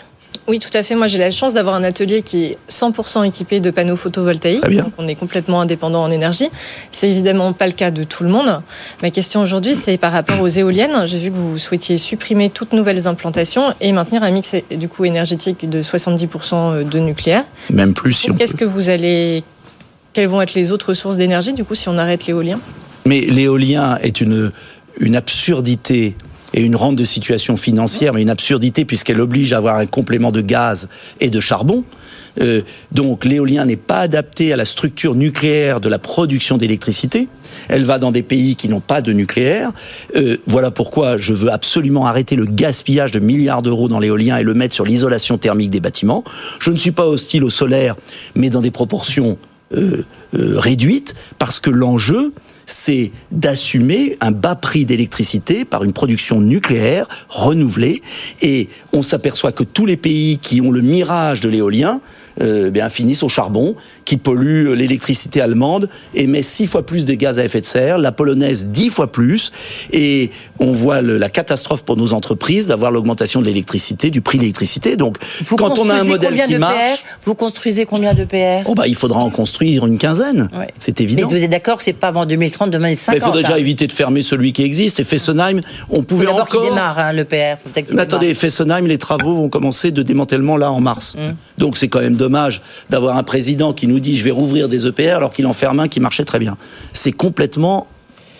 Oui, 0.47 0.59
tout 0.59 0.69
à 0.73 0.83
fait. 0.83 0.95
Moi, 0.95 1.07
j'ai 1.07 1.17
la 1.17 1.31
chance 1.31 1.53
d'avoir 1.53 1.75
un 1.75 1.83
atelier 1.83 2.21
qui 2.21 2.43
est 2.45 2.57
100% 2.69 3.25
équipé 3.25 3.59
de 3.59 3.71
panneaux 3.71 3.95
photovoltaïques. 3.95 4.67
Bien. 4.67 4.83
Donc, 4.83 4.93
on 4.97 5.07
est 5.07 5.15
complètement 5.15 5.61
indépendant 5.61 6.03
en 6.03 6.11
énergie. 6.11 6.49
C'est 6.91 7.09
évidemment 7.09 7.53
pas 7.53 7.65
le 7.67 7.73
cas 7.73 7.91
de 7.91 8.03
tout 8.03 8.23
le 8.23 8.29
monde. 8.29 8.61
Ma 9.01 9.09
question 9.09 9.41
aujourd'hui, 9.41 9.75
c'est 9.75 9.97
par 9.97 10.11
rapport 10.11 10.39
aux 10.41 10.47
éoliennes. 10.47 11.05
J'ai 11.05 11.19
vu 11.19 11.31
que 11.31 11.35
vous 11.35 11.57
souhaitiez 11.57 11.97
supprimer 11.97 12.49
toutes 12.49 12.73
nouvelles 12.73 13.07
implantations 13.07 13.73
et 13.81 13.91
maintenir 13.91 14.23
un 14.23 14.31
mix 14.31 14.55
du 14.71 14.89
coup 14.89 15.05
énergétique 15.05 15.69
de 15.69 15.81
70% 15.81 16.87
de 16.87 16.99
nucléaire. 16.99 17.45
Même 17.69 17.93
plus 17.93 18.13
si 18.13 18.31
on 18.31 18.35
Qu'est-ce 18.35 18.55
que 18.55 18.65
vous 18.65 18.89
allez 18.89 19.43
quelles 20.13 20.27
vont 20.27 20.41
être 20.41 20.53
les 20.53 20.71
autres 20.71 20.93
sources 20.93 21.17
d'énergie 21.17 21.53
du 21.53 21.63
coup 21.63 21.73
si 21.75 21.89
on 21.89 21.97
arrête 21.97 22.27
l'éolien? 22.27 22.59
Mais 23.05 23.21
l'éolien 23.21 23.97
est 24.01 24.21
une, 24.21 24.51
une 24.99 25.15
absurdité 25.15 26.15
et 26.53 26.61
une 26.61 26.75
rente 26.75 26.95
de 26.95 27.05
situation 27.05 27.55
financière, 27.55 28.13
mais 28.13 28.21
une 28.21 28.29
absurdité 28.29 28.85
puisqu'elle 28.85 29.19
oblige 29.19 29.53
à 29.53 29.57
avoir 29.57 29.77
un 29.77 29.85
complément 29.85 30.31
de 30.31 30.41
gaz 30.41 30.89
et 31.19 31.29
de 31.29 31.39
charbon. 31.39 31.83
Euh, 32.41 32.61
donc 32.91 33.25
l'éolien 33.25 33.65
n'est 33.65 33.75
pas 33.75 33.99
adapté 33.99 34.53
à 34.53 34.55
la 34.55 34.65
structure 34.65 35.13
nucléaire 35.13 35.79
de 35.79 35.89
la 35.89 35.99
production 35.99 36.57
d'électricité. 36.57 37.27
Elle 37.69 37.83
va 37.83 37.99
dans 37.99 38.11
des 38.11 38.23
pays 38.23 38.55
qui 38.55 38.69
n'ont 38.69 38.79
pas 38.79 39.01
de 39.01 39.13
nucléaire. 39.13 39.71
Euh, 40.15 40.37
voilà 40.47 40.71
pourquoi 40.71 41.17
je 41.17 41.33
veux 41.33 41.51
absolument 41.51 42.05
arrêter 42.05 42.35
le 42.35 42.45
gaspillage 42.45 43.11
de 43.11 43.19
milliards 43.19 43.61
d'euros 43.61 43.87
dans 43.87 43.99
l'éolien 43.99 44.37
et 44.37 44.43
le 44.43 44.53
mettre 44.53 44.73
sur 44.73 44.85
l'isolation 44.85 45.37
thermique 45.37 45.69
des 45.69 45.79
bâtiments. 45.79 46.23
Je 46.59 46.71
ne 46.71 46.75
suis 46.75 46.91
pas 46.91 47.05
hostile 47.05 47.43
au 47.43 47.49
solaire, 47.49 47.95
mais 48.35 48.49
dans 48.49 48.61
des 48.61 48.71
proportions 48.71 49.37
euh, 49.75 50.05
euh, 50.37 50.59
réduite 50.59 51.15
parce 51.39 51.59
que 51.59 51.69
l'enjeu 51.69 52.33
c'est 52.65 53.11
d'assumer 53.31 54.17
un 54.21 54.31
bas 54.31 54.55
prix 54.55 54.85
d'électricité 54.85 55.65
par 55.65 55.83
une 55.83 55.93
production 55.93 56.39
nucléaire 56.39 57.07
renouvelée. 57.29 58.01
Et 58.41 58.69
on 58.91 59.01
s'aperçoit 59.01 59.51
que 59.51 59.63
tous 59.63 59.85
les 59.85 59.97
pays 59.97 60.37
qui 60.37 60.61
ont 60.61 60.71
le 60.71 60.81
mirage 60.81 61.41
de 61.41 61.49
l'éolien 61.49 62.01
euh, 62.41 62.69
bien, 62.71 62.89
finissent 62.89 63.23
au 63.23 63.29
charbon, 63.29 63.75
qui 64.05 64.17
pollue 64.17 64.73
l'électricité 64.73 65.41
allemande, 65.41 65.89
émet 66.15 66.43
six 66.43 66.67
fois 66.67 66.85
plus 66.85 67.05
de 67.05 67.13
gaz 67.13 67.39
à 67.39 67.45
effet 67.45 67.61
de 67.61 67.65
serre, 67.65 67.97
la 67.97 68.11
polonaise 68.11 68.67
dix 68.67 68.89
fois 68.89 69.11
plus, 69.11 69.51
et 69.91 70.31
on 70.59 70.71
voit 70.71 71.01
le- 71.01 71.17
la 71.17 71.29
catastrophe 71.29 71.83
pour 71.83 71.97
nos 71.97 72.13
entreprises 72.13 72.67
d'avoir 72.67 72.91
l'augmentation 72.91 73.41
de 73.41 73.45
l'électricité, 73.45 74.09
du 74.09 74.21
prix 74.21 74.37
de 74.37 74.43
l'électricité. 74.43 74.95
Donc, 74.97 75.17
Vous 75.45 75.55
quand 75.55 75.77
on 75.79 75.89
a 75.89 75.95
un 75.95 76.03
modèle 76.03 76.41
qui 76.47 76.55
marche, 76.57 76.75
PR 77.03 77.17
Vous 77.23 77.35
construisez 77.35 77.85
combien 77.85 78.13
de 78.13 78.23
PR 78.25 78.67
oh 78.67 78.73
bah, 78.75 78.87
il 78.87 78.95
faudra 78.95 79.19
en 79.21 79.29
construire 79.29 79.85
une 79.85 79.97
quinzaine. 79.97 80.49
Ouais. 80.57 80.67
C'est 80.77 80.99
Mais 80.99 81.03
évident. 81.05 81.27
vous 81.27 81.43
êtes 81.43 81.49
d'accord 81.51 81.77
que 81.77 81.83
c'est 81.83 81.93
pas 81.93 82.07
avant 82.09 82.25
2030, 82.25 82.71
2050 82.71 83.13
Mais 83.13 83.19
il 83.19 83.23
faudrait 83.25 83.41
déjà 83.43 83.55
hein. 83.55 83.57
éviter 83.57 83.87
de 83.87 83.91
fermer 83.91 84.21
celui 84.21 84.53
qui 84.53 84.63
existe. 84.63 84.99
Et 84.99 85.03
Fessenheim, 85.03 85.61
on 85.89 86.03
pouvait 86.03 86.25
d'abord 86.25 86.47
qu'il 86.47 86.59
encore. 86.59 86.69
démarre 86.69 86.99
hein, 86.99 87.13
le 87.13 87.25
PR. 87.25 87.57
Faut 87.61 87.69
peut-être 87.69 87.85
qu'il 87.87 87.95
Mais 87.95 88.03
démarre. 88.05 88.19
attendez, 88.19 88.33
Fessenheim, 88.33 88.87
les 88.87 88.97
travaux 88.97 89.35
vont 89.35 89.49
commencer 89.49 89.91
de 89.91 90.01
démantèlement 90.01 90.57
là 90.57 90.71
en 90.71 90.81
mars. 90.81 91.15
Mmh. 91.15 91.33
Donc 91.57 91.77
c'est 91.77 91.87
quand 91.87 91.99
même 92.01 92.15
dommage 92.23 92.61
d'avoir 92.89 93.17
un 93.17 93.23
président 93.23 93.73
qui 93.73 93.85
nous 93.87 93.99
dit 93.99 94.15
je 94.15 94.23
vais 94.23 94.31
rouvrir 94.31 94.69
des 94.69 94.87
EPR 94.87 95.17
alors 95.17 95.33
qu'il 95.33 95.45
en 95.45 95.53
ferme 95.53 95.79
un 95.81 95.87
qui 95.89 95.99
marchait 95.99 96.23
très 96.23 96.39
bien. 96.39 96.57
C'est 96.93 97.11
complètement 97.11 97.87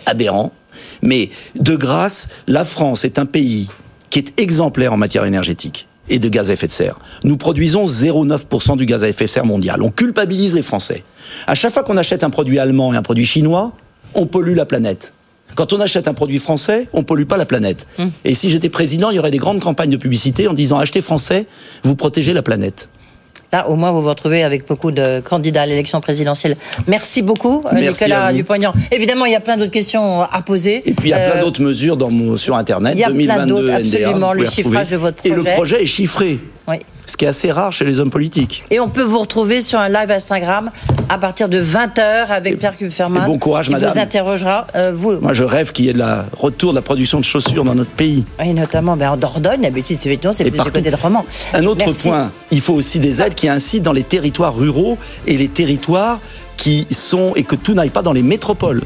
aberrant. 0.06 0.54
Mais 1.02 1.30
de 1.60 1.76
grâce, 1.76 2.30
la 2.48 2.64
France 2.66 3.04
est 3.04 3.20
un 3.20 3.26
pays 3.26 3.68
qui 4.10 4.20
est 4.20 4.40
exemplaire 4.40 4.94
en 4.94 4.98
matière 4.98 5.26
énergétique. 5.26 5.88
et 6.10 6.20
de 6.20 6.28
gaz 6.28 6.50
à 6.50 6.54
effet 6.54 6.68
de 6.68 6.74
serre. 6.74 7.00
Nous 7.24 7.38
produisons 7.38 7.86
0,9% 7.86 8.76
du 8.76 8.86
gaz 8.86 9.06
à 9.06 9.08
effet 9.08 9.24
de 9.24 9.30
serre 9.30 9.46
mondial. 9.46 9.82
On 9.82 9.90
culpabilise 9.90 10.54
les 10.54 10.62
Français. 10.62 11.04
À 11.48 11.56
chaque 11.56 11.72
fois 11.72 11.84
qu'on 11.84 11.96
achète 11.96 12.26
un 12.26 12.30
produit 12.30 12.60
allemand 12.60 12.94
et 12.94 12.98
un 12.98 13.02
produit 13.02 13.26
chinois, 13.26 13.72
on 14.14 14.26
pollue 14.26 14.54
la 14.54 14.66
planète. 14.66 15.14
Quand 15.56 15.72
on 15.72 15.80
achète 15.80 16.10
un 16.10 16.14
produit 16.14 16.40
français, 16.40 16.90
on 16.92 17.04
pollue 17.04 17.24
pas 17.26 17.38
la 17.38 17.46
planète. 17.46 17.88
Hum. 18.00 18.12
Et 18.26 18.34
si 18.34 18.50
j'étais 18.50 18.70
président, 18.70 19.12
il 19.12 19.16
y 19.16 19.20
aurait 19.20 19.32
des 19.32 19.38
grandes 19.38 19.62
campagnes 19.62 19.92
de 19.92 19.98
publicité 19.98 20.48
en 20.50 20.54
disant 20.54 20.78
achetez 20.78 21.02
français, 21.02 21.46
vous 21.84 21.96
protégez 21.96 22.34
la 22.34 22.42
planète. 22.42 22.90
Là, 23.54 23.70
au 23.70 23.76
moins, 23.76 23.92
vous 23.92 24.02
vous 24.02 24.10
retrouvez 24.10 24.44
avec 24.44 24.68
beaucoup 24.68 24.90
de 24.92 25.20
candidats 25.20 25.62
à 25.62 25.66
l'élection 25.68 26.02
présidentielle. 26.02 26.58
Merci 26.88 27.22
beaucoup, 27.22 27.62
euh, 27.68 27.70
Merci 27.72 28.06
Nicolas. 28.06 28.34
Dupont-Aignan. 28.34 28.74
Évidemment, 28.92 29.26
il 29.26 29.32
y 29.32 29.36
a 29.36 29.40
plein 29.40 29.58
d'autres 29.58 29.70
questions 29.70 30.22
à 30.24 30.42
poser. 30.42 30.82
Et 30.90 30.94
puis 30.94 31.10
il 31.10 31.12
y 31.12 31.14
a 31.14 31.30
plein 31.30 31.40
Euh, 31.40 31.44
d'autres 31.44 31.62
mesures 31.62 31.96
dans 31.96 32.10
mon- 32.10 32.36
sur 32.36 32.56
Internet. 32.58 32.94
il 32.96 33.02
y 33.02 33.04
a 33.04 33.08
plein 33.12 33.14
2022 33.46 33.54
d'autres, 33.54 33.72
NDA, 33.80 34.00
absolument, 34.08 34.34
le 34.34 34.46
chiffrage 34.46 34.90
de 34.90 34.98
votre 34.98 35.18
Et 35.24 35.30
le 35.30 35.36
projet. 35.44 35.54
projet 35.54 35.84
est 35.84 35.86
chiffré, 35.86 36.40
oui. 36.68 36.78
ce 37.06 37.16
qui 37.16 37.26
est 37.26 37.28
assez 37.28 37.52
rare 37.52 37.72
chez 37.72 37.86
les 37.86 38.00
hommes 38.00 38.10
politiques. 38.10 38.64
Et 38.72 38.80
on 38.80 38.90
peut 38.90 39.04
vous 39.04 39.20
retrouver 39.20 39.62
sur 39.62 39.78
un 39.78 39.88
live 39.90 40.10
Instagram 40.10 40.72
à 41.10 41.18
partir 41.18 41.50
de 41.50 41.62
20h 41.62 42.28
avec 42.30 42.60
Pierre 42.60 42.78
Kupferman. 42.78 43.26
bon 43.26 43.38
courage, 43.38 43.68
qui 43.68 43.74
madame. 43.74 43.92
vous 43.94 44.00
interrogera. 44.00 44.68
Euh, 44.76 44.92
vous, 44.94 45.20
Moi, 45.20 45.34
je 45.34 45.44
rêve 45.44 45.72
qu'il 45.72 45.86
y 45.86 45.90
ait 45.90 45.94
de 45.94 46.00
la 46.00 46.26
retour 46.38 46.72
de 46.72 46.78
la 46.78 46.82
production 46.82 47.20
de 47.20 47.26
chaussures 47.26 47.64
dans 47.64 47.76
notre 47.76 47.92
pays. 47.92 48.24
et 48.44 48.54
notamment 48.54 48.96
ben, 48.98 49.12
en 49.12 49.18
Dordogne, 49.18 49.62
d'habitude, 49.62 49.98
c'est 50.00 50.10
c'est 50.32 50.44
plus 50.46 50.52
du 50.52 50.72
côté 50.72 50.82
de 50.90 50.96
Romans. 50.96 51.26
Un 51.54 51.66
autre 51.66 51.84
Merci. 51.86 52.08
point, 52.10 52.32
il 52.52 52.62
faut 52.62 52.74
aussi 52.74 53.00
des 53.00 53.22
aides 53.22 53.36
qui 53.36 53.50
incitent 53.50 53.84
dans 53.84 53.94
les 53.94 54.04
territoires 54.04 54.56
ruraux 54.56 54.98
et 55.28 55.38
les 55.38 55.48
territoires 55.48 56.20
qui 56.58 56.88
sont 56.92 57.34
et 57.36 57.44
que 57.44 57.56
tout 57.56 57.74
n'aille 57.74 57.90
pas 57.90 58.02
dans 58.02 58.14
les 58.14 58.22
métropoles. 58.22 58.82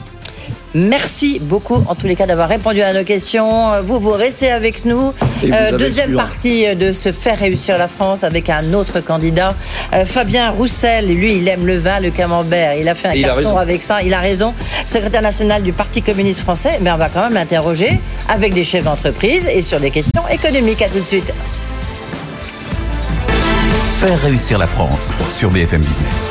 Merci 0.79 1.39
beaucoup, 1.41 1.83
en 1.87 1.95
tous 1.95 2.05
les 2.05 2.15
cas, 2.15 2.27
d'avoir 2.27 2.47
répondu 2.49 2.83
à 2.83 2.93
nos 2.93 3.03
questions. 3.03 3.71
Vous, 3.81 3.99
vous 3.99 4.11
restez 4.11 4.51
avec 4.51 4.85
nous. 4.85 5.11
Euh, 5.43 5.75
deuxième 5.75 6.11
sûr. 6.11 6.19
partie 6.19 6.75
de 6.75 6.91
se 6.91 7.11
faire 7.11 7.39
réussir 7.39 7.79
la 7.79 7.87
France 7.87 8.23
avec 8.23 8.47
un 8.51 8.73
autre 8.73 8.99
candidat, 8.99 9.55
Euh, 9.93 10.05
Fabien 10.05 10.51
Roussel. 10.51 11.07
Lui, 11.07 11.37
il 11.37 11.47
aime 11.47 11.65
le 11.65 11.77
vin, 11.79 11.99
le 11.99 12.11
camembert. 12.11 12.75
Il 12.75 12.87
a 12.89 12.93
fait 12.93 13.07
un 13.07 13.11
Et 13.13 13.21
carton 13.23 13.37
raison. 13.37 13.57
avec 13.57 13.81
ça. 13.81 14.03
Il 14.03 14.13
a 14.13 14.19
raison. 14.19 14.53
Secrétaire 14.85 15.23
national 15.23 15.63
du 15.63 15.73
Parti 15.73 16.03
communiste 16.03 16.41
français. 16.41 16.77
Mais 16.81 16.91
on 16.91 16.97
va 16.97 17.09
quand 17.09 17.21
même 17.23 17.33
l'interroger 17.33 17.99
avec 18.29 18.53
des 18.53 18.63
chefs 18.63 18.83
d'entreprise 18.83 19.47
et 19.47 19.63
sur 19.63 19.79
des 19.79 19.89
questions 19.89 20.27
économiques. 20.29 20.83
À 20.83 20.89
tout 20.89 20.99
de 20.99 21.05
suite. 21.05 21.33
Faire 23.99 24.21
réussir 24.21 24.59
la 24.59 24.67
France 24.67 25.15
sur 25.29 25.49
BFM 25.49 25.81
Business. 25.81 26.29